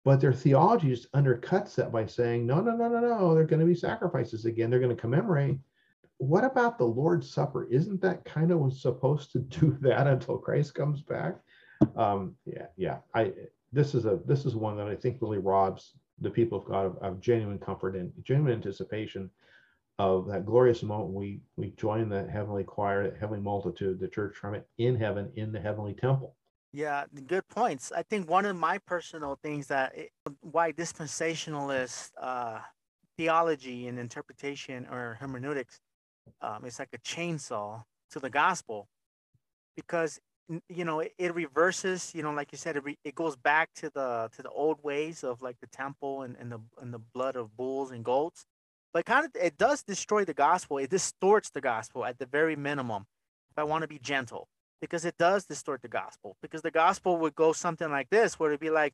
[0.05, 3.61] But their theology just undercuts that by saying, no, no, no, no, no, they're going
[3.61, 4.69] to be sacrifices again.
[4.69, 5.59] They're going to commemorate.
[6.19, 7.65] What about the Lord's Supper?
[7.71, 11.37] Isn't that kind of supposed to do that until Christ comes back?
[11.97, 12.99] Um, yeah, yeah.
[13.15, 13.33] I
[13.73, 16.87] this is a this is one that I think really robs the people of God
[16.87, 19.29] of, of genuine comfort and genuine anticipation
[19.99, 24.35] of that glorious moment we we join the heavenly choir, the heavenly multitude, the church
[24.35, 26.35] trumpet in heaven in the heavenly temple.
[26.75, 27.93] Yeah, good points.
[27.93, 30.11] I think one of my personal things that it,
[30.41, 32.59] why dispensationalist uh,
[33.17, 35.79] theology and interpretation or hermeneutics
[36.43, 38.89] um, is like a chainsaw to the gospel,
[39.77, 40.19] because
[40.69, 43.71] you know it, it, reverses you know like you said it, re, it goes back
[43.77, 46.99] to the to the old ways of like the temple and, and the and the
[47.15, 48.47] blood of bulls and goats
[48.93, 52.57] but kind of it does destroy the gospel it distorts the gospel at the very
[52.57, 53.07] minimum
[53.51, 54.49] if i want to be gentle
[54.85, 58.51] because it does distort the gospel because the gospel would go something like this where
[58.51, 58.93] it'd be like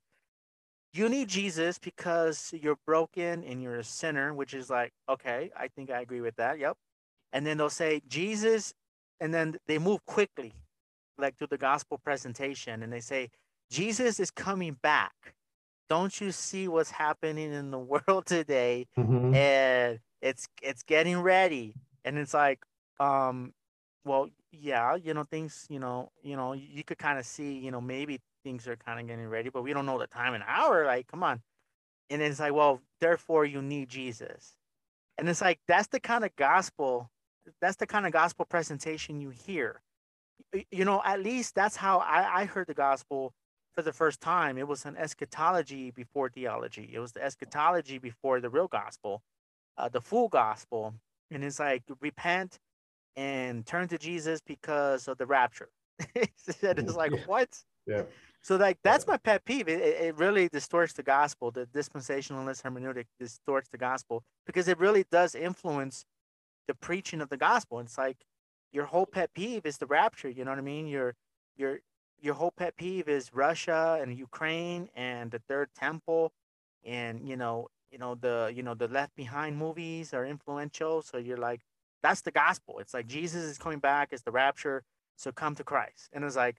[0.93, 5.69] you need jesus because you're broken and you're a sinner which is like okay i
[5.69, 6.77] think i agree with that yep.
[7.33, 8.75] And then they'll say jesus
[9.21, 10.53] and then they move quickly
[11.19, 13.31] like to the gospel presentation and they say
[13.71, 15.35] jesus is coming back.
[15.89, 18.87] Don't you see what's happening in the world today?
[18.99, 19.35] Mm-hmm.
[19.35, 21.75] and it's it's getting ready.
[22.05, 22.61] And it's like
[22.99, 23.53] um
[24.05, 27.71] well yeah you know things you know you know you could kind of see you
[27.71, 30.45] know maybe things are kind of getting ready but we don't know the time and
[30.47, 31.41] hour like come on
[32.11, 34.55] and it's like well therefore you need jesus
[35.19, 37.11] and it's like that's the kind of gospel
[37.61, 39.83] that's the kind of gospel presentation you hear
[40.71, 43.33] you know, at least that's how I, I heard the gospel
[43.75, 44.59] for the first time.
[44.59, 46.91] It was an eschatology before theology.
[46.93, 49.23] It was the eschatology before the real gospel,
[49.79, 50.95] uh, the full gospel.
[51.31, 52.59] And it's like repent
[53.17, 55.69] and turn to Jesus because of the rapture.
[56.15, 56.47] it's
[56.77, 57.19] mm, like Yeah.
[57.27, 57.49] what?
[57.87, 58.03] Yeah.
[58.43, 59.69] So like that's my pet peeve.
[59.69, 61.51] It, it it really distorts the gospel.
[61.51, 66.05] The dispensationalist hermeneutic distorts the gospel because it really does influence
[66.69, 67.81] the preaching of the gospel.
[67.81, 68.19] It's like
[68.73, 70.29] your whole pet peeve is the rapture.
[70.29, 70.87] You know what I mean?
[70.87, 71.15] Your
[71.57, 71.81] your
[72.21, 76.33] your whole pet peeve is Russia and Ukraine and the third temple,
[76.85, 81.03] and you know you know the you know the Left Behind movies are influential.
[81.03, 81.61] So you're like
[82.03, 82.79] that's the gospel.
[82.79, 84.09] It's like Jesus is coming back.
[84.13, 84.83] It's the rapture.
[85.17, 86.09] So come to Christ.
[86.13, 86.57] And it's like,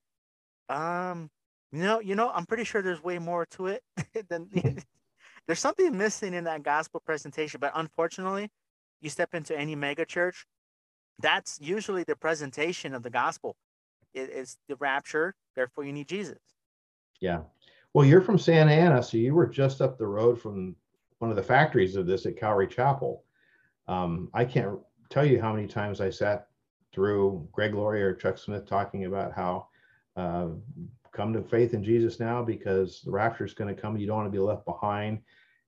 [0.70, 1.30] um,
[1.72, 3.84] you know, you know, I'm pretty sure there's way more to it
[4.30, 4.50] than
[5.48, 7.60] there's something missing in that gospel presentation.
[7.60, 8.50] But unfortunately,
[9.02, 10.46] you step into any mega church,
[11.20, 13.56] that's usually the presentation of the gospel.
[14.14, 16.40] It is the rapture, therefore you need Jesus.
[17.20, 17.42] Yeah.
[17.94, 20.76] Well, you're from Santa Ana, so you were just up the road from
[21.20, 23.24] one of the factories of this at Calvary Chapel.
[23.88, 24.80] Um, I can't
[25.12, 26.48] tell you how many times I sat
[26.94, 29.68] through Greg Laurie or Chuck Smith talking about how
[30.16, 30.48] uh,
[31.12, 33.98] come to faith in Jesus now because the rapture is going to come.
[33.98, 35.20] You don't want to be left behind.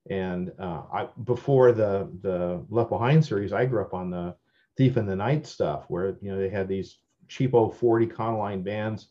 [0.09, 4.35] And uh, I, before the the Left Behind series, I grew up on the
[4.75, 6.97] Thief in the Night stuff, where you know they had these
[7.29, 9.07] cheapo Ford Econoline bands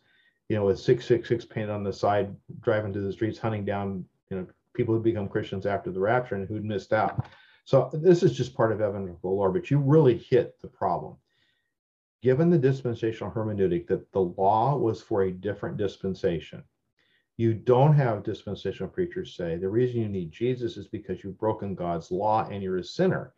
[0.53, 4.37] you know, with 666 painted on the side, driving through the streets, hunting down, you
[4.37, 7.27] know, people who'd become Christians after the rapture and who'd missed out.
[7.65, 11.17] So this is just part of evangelical lore, but you really hit the problem.
[12.23, 16.63] Given the dispensational hermeneutic that the law was for a different dispensation,
[17.37, 21.75] you don't have dispensational preachers say the reason you need Jesus is because you've broken
[21.75, 23.35] God's law and you're a sinner.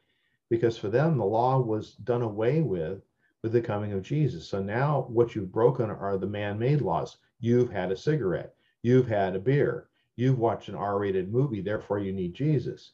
[0.51, 3.03] Because for them, the law was done away with
[3.43, 4.49] with the coming of Jesus.
[4.49, 7.19] So now what you've broken are the man made laws.
[7.41, 11.99] You've had a cigarette, you've had a beer, you've watched an R rated movie, therefore
[11.99, 12.93] you need Jesus.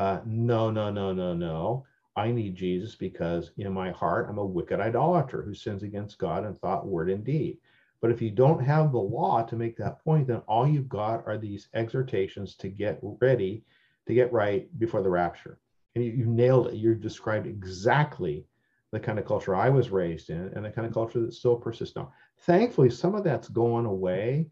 [0.00, 1.84] Uh, no, no, no, no, no.
[2.16, 6.46] I need Jesus because in my heart, I'm a wicked idolater who sins against God
[6.46, 7.58] in thought, word, and deed.
[8.00, 11.26] But if you don't have the law to make that point, then all you've got
[11.26, 13.62] are these exhortations to get ready,
[14.06, 15.58] to get right before the rapture.
[15.94, 16.76] And you, you nailed it.
[16.76, 18.46] You described exactly
[18.92, 21.56] the kind of culture I was raised in and the kind of culture that still
[21.56, 22.10] persists now.
[22.46, 24.46] Thankfully, some of that's going away,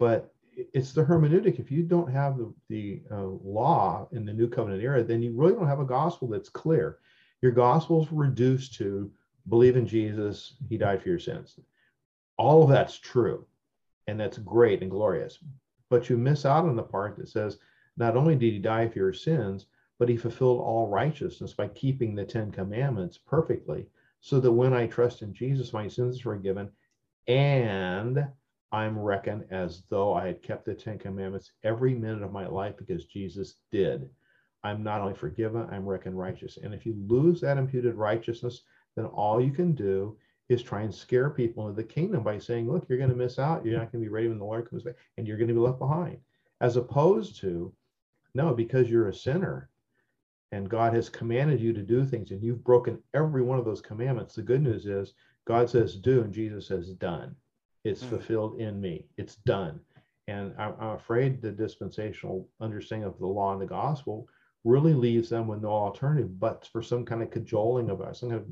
[0.00, 1.58] but it's the hermeneutic.
[1.58, 5.32] If you don't have the, the uh, law in the new covenant era, then you
[5.34, 6.98] really don't have a gospel that's clear.
[7.40, 9.10] Your gospel's reduced to
[9.48, 11.58] believe in Jesus, he died for your sins.
[12.36, 13.46] All of that's true,
[14.06, 15.38] and that's great and glorious.
[15.88, 17.58] But you miss out on the part that says,
[17.96, 19.66] not only did he die for your sins,
[19.98, 23.86] but he fulfilled all righteousness by keeping the Ten Commandments perfectly,
[24.20, 26.70] so that when I trust in Jesus, my sins are forgiven,
[27.26, 28.26] and
[28.72, 32.76] I'm reckoned as though I had kept the Ten Commandments every minute of my life
[32.76, 34.08] because Jesus did.
[34.64, 36.56] I'm not only forgiven, I'm reckoned righteous.
[36.56, 38.62] And if you lose that imputed righteousness,
[38.96, 40.16] then all you can do
[40.48, 43.38] is try and scare people into the kingdom by saying, look, you're going to miss
[43.38, 43.64] out.
[43.64, 45.54] You're not going to be ready when the Lord comes back, and you're going to
[45.54, 46.18] be left behind.
[46.60, 47.72] As opposed to,
[48.34, 49.68] no, because you're a sinner
[50.52, 53.80] and God has commanded you to do things and you've broken every one of those
[53.80, 54.34] commandments.
[54.34, 55.14] The good news is
[55.46, 57.34] God says do and Jesus says done.
[57.84, 58.08] It's Mm.
[58.10, 59.06] fulfilled in me.
[59.16, 59.80] It's done.
[60.28, 64.28] And I'm, I'm afraid the dispensational understanding of the law and the gospel
[64.64, 68.30] really leaves them with no alternative but for some kind of cajoling of us, some
[68.30, 68.48] kind of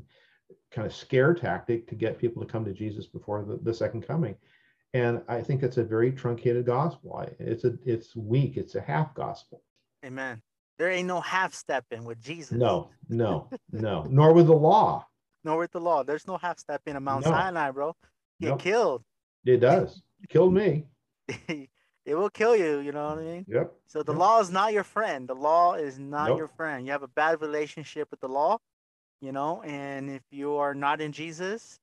[0.71, 4.01] kind of scare tactic to get people to come to Jesus before the, the second
[4.05, 4.35] coming.
[4.93, 7.15] And I think it's a very truncated gospel.
[7.15, 8.57] I- It's a it's weak.
[8.57, 9.63] It's a half gospel.
[10.05, 10.41] Amen.
[10.77, 12.51] There ain't no half stepping with Jesus.
[12.57, 14.03] No, no, no.
[14.09, 15.05] Nor with the law.
[15.45, 16.03] Nor with the law.
[16.03, 17.31] There's no half stepping in Mount No.
[17.31, 17.95] Sinai, bro.
[18.41, 18.59] Get Nope.
[18.59, 19.03] killed.
[19.45, 20.01] It does.
[20.21, 20.85] It Killed me.
[21.27, 22.79] it will kill you.
[22.79, 23.45] You know what I mean?
[23.47, 23.73] Yep.
[23.87, 24.19] So the Yep.
[24.19, 25.27] law is not your friend.
[25.27, 26.37] The law is not Nope.
[26.37, 26.85] your friend.
[26.85, 28.59] You have a bad relationship with the law,
[29.21, 31.79] you know, and if you are not in Jesus,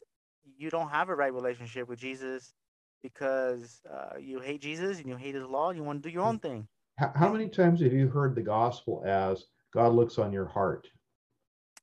[0.57, 2.55] you don't have a right relationship with Jesus
[3.03, 5.71] because uh, you hate Jesus and you hate his law.
[5.71, 6.67] You want to do your own thing.
[6.99, 10.89] How, how many times have you heard the gospel as God looks on your heart?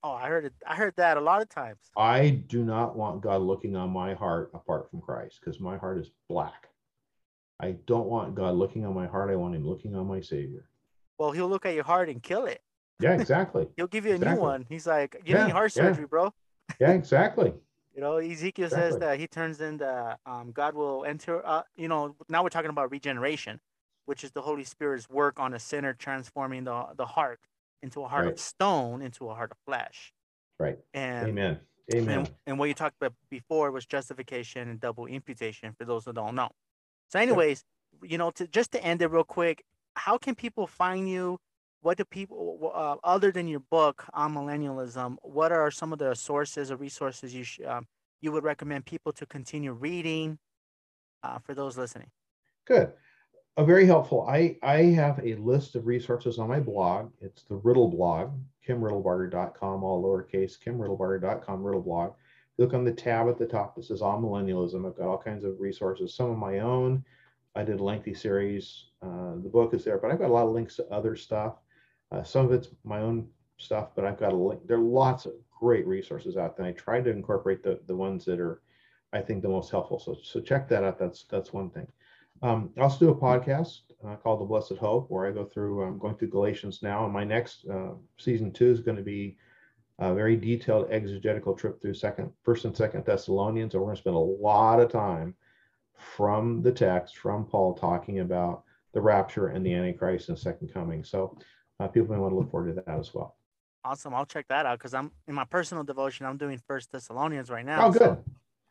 [0.06, 0.54] Oh, I heard it.
[0.68, 1.80] I heard that a lot of times.
[1.98, 5.98] I do not want God looking on my heart apart from Christ because my heart
[5.98, 6.70] is black.
[7.60, 9.32] I don't want God looking on my heart.
[9.32, 10.70] I want him looking on my Savior.
[11.18, 12.62] Well, he'll look at your heart and kill it.
[13.00, 13.68] Yeah, exactly.
[13.78, 14.68] He'll give you a new one.
[14.70, 15.86] He's like, you Yeah, need heart yeah.
[15.86, 16.32] surgery, bro.
[16.80, 17.54] Yeah, exactly.
[17.96, 21.44] You know, Ezekiel says that he turns in the um, God will enter.
[21.46, 23.60] Uh, you know, now we're talking about regeneration,
[24.06, 27.40] which is the Holy Spirit's work on a sinner, transforming the the heart
[27.86, 28.34] into a heart Right.
[28.34, 30.12] of stone into a heart of flesh.
[30.60, 30.78] Right.
[30.94, 31.60] And Amen.
[31.94, 32.20] Amen.
[32.20, 36.14] and, and what you talked about before was justification and double imputation for those who
[36.14, 36.50] don't know.
[37.12, 37.64] So, anyways,
[38.02, 39.64] you know, to just to end it real quick,
[39.96, 41.38] how can people find you?
[41.82, 46.16] What do people, uh, other than your book on millennialism, what are some of the
[46.16, 47.86] sources or resources you sh- um,
[48.22, 50.40] you would recommend people to continue reading
[51.22, 52.10] uh, for those listening?
[52.66, 52.94] Good.
[53.58, 54.28] Uh, very helpful.
[54.28, 57.12] I, I have a list of resources on my blog.
[57.22, 58.34] It's the Riddle blog,
[58.68, 62.14] kimriddlebarger.com, all lowercase, kimriddlebarger.com, Riddle blog.
[62.58, 64.86] Look on the tab at the top that says Amillennialism.
[64.86, 67.04] I've got all kinds of resources, some of my own.
[67.56, 68.88] I did a lengthy series.
[69.02, 71.56] Uh, the book is there, but I've got a lot of links to other stuff.
[72.12, 74.68] Uh, some of it's my own stuff, but I've got a link.
[74.68, 76.66] There are lots of great resources out there.
[76.66, 78.62] I tried to incorporate the, the ones that are,
[79.14, 80.00] I think, the most helpful.
[80.00, 81.00] So, so check that out.
[81.00, 81.88] That's that's one thing.
[82.46, 85.82] Um, I also do a podcast uh, called The Blessed Hope, where I go through,
[85.82, 89.36] I'm going through Galatians now, and my next uh, season two is going to be
[89.98, 93.74] a very detailed exegetical trip through second, first and second Thessalonians.
[93.74, 95.34] And we're going to spend a lot of time
[95.98, 98.62] from the text, from Paul, talking about
[98.94, 101.04] the rapture and the Antichrist and second coming.
[101.04, 101.36] So
[101.80, 103.38] uh, people may want to look forward to that as well.
[103.84, 104.14] Awesome.
[104.14, 106.28] I'll check that out because I'm in my personal devotion.
[106.28, 107.88] I'm doing First Thessalonians right now.
[107.88, 108.02] Oh, good.
[108.02, 108.24] So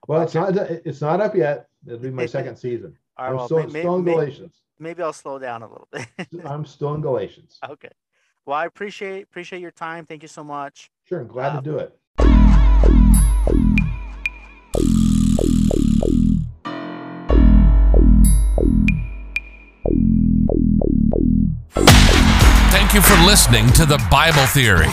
[0.06, 1.68] well, it's not it's not up yet.
[1.84, 2.96] It'll be my second season.
[3.16, 4.60] All right, I'm well, still, may, may, Galatians.
[4.78, 6.06] Maybe I'll slow down a little bit.
[6.44, 7.58] I'm still in Galatians.
[7.68, 7.90] Okay.
[8.46, 10.04] Well, I appreciate appreciate your time.
[10.04, 10.90] Thank you so much.
[11.04, 11.98] Sure, I'm glad to uh, do it.
[22.94, 24.86] Thank you for listening to the Bible Theory.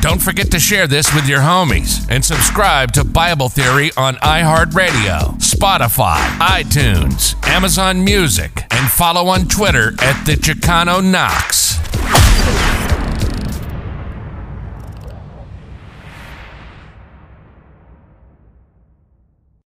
[0.00, 5.34] Don't forget to share this with your homies and subscribe to Bible Theory on iHeartRadio,
[5.34, 11.76] Spotify, iTunes, Amazon Music, and follow on Twitter at the Chicano Knox.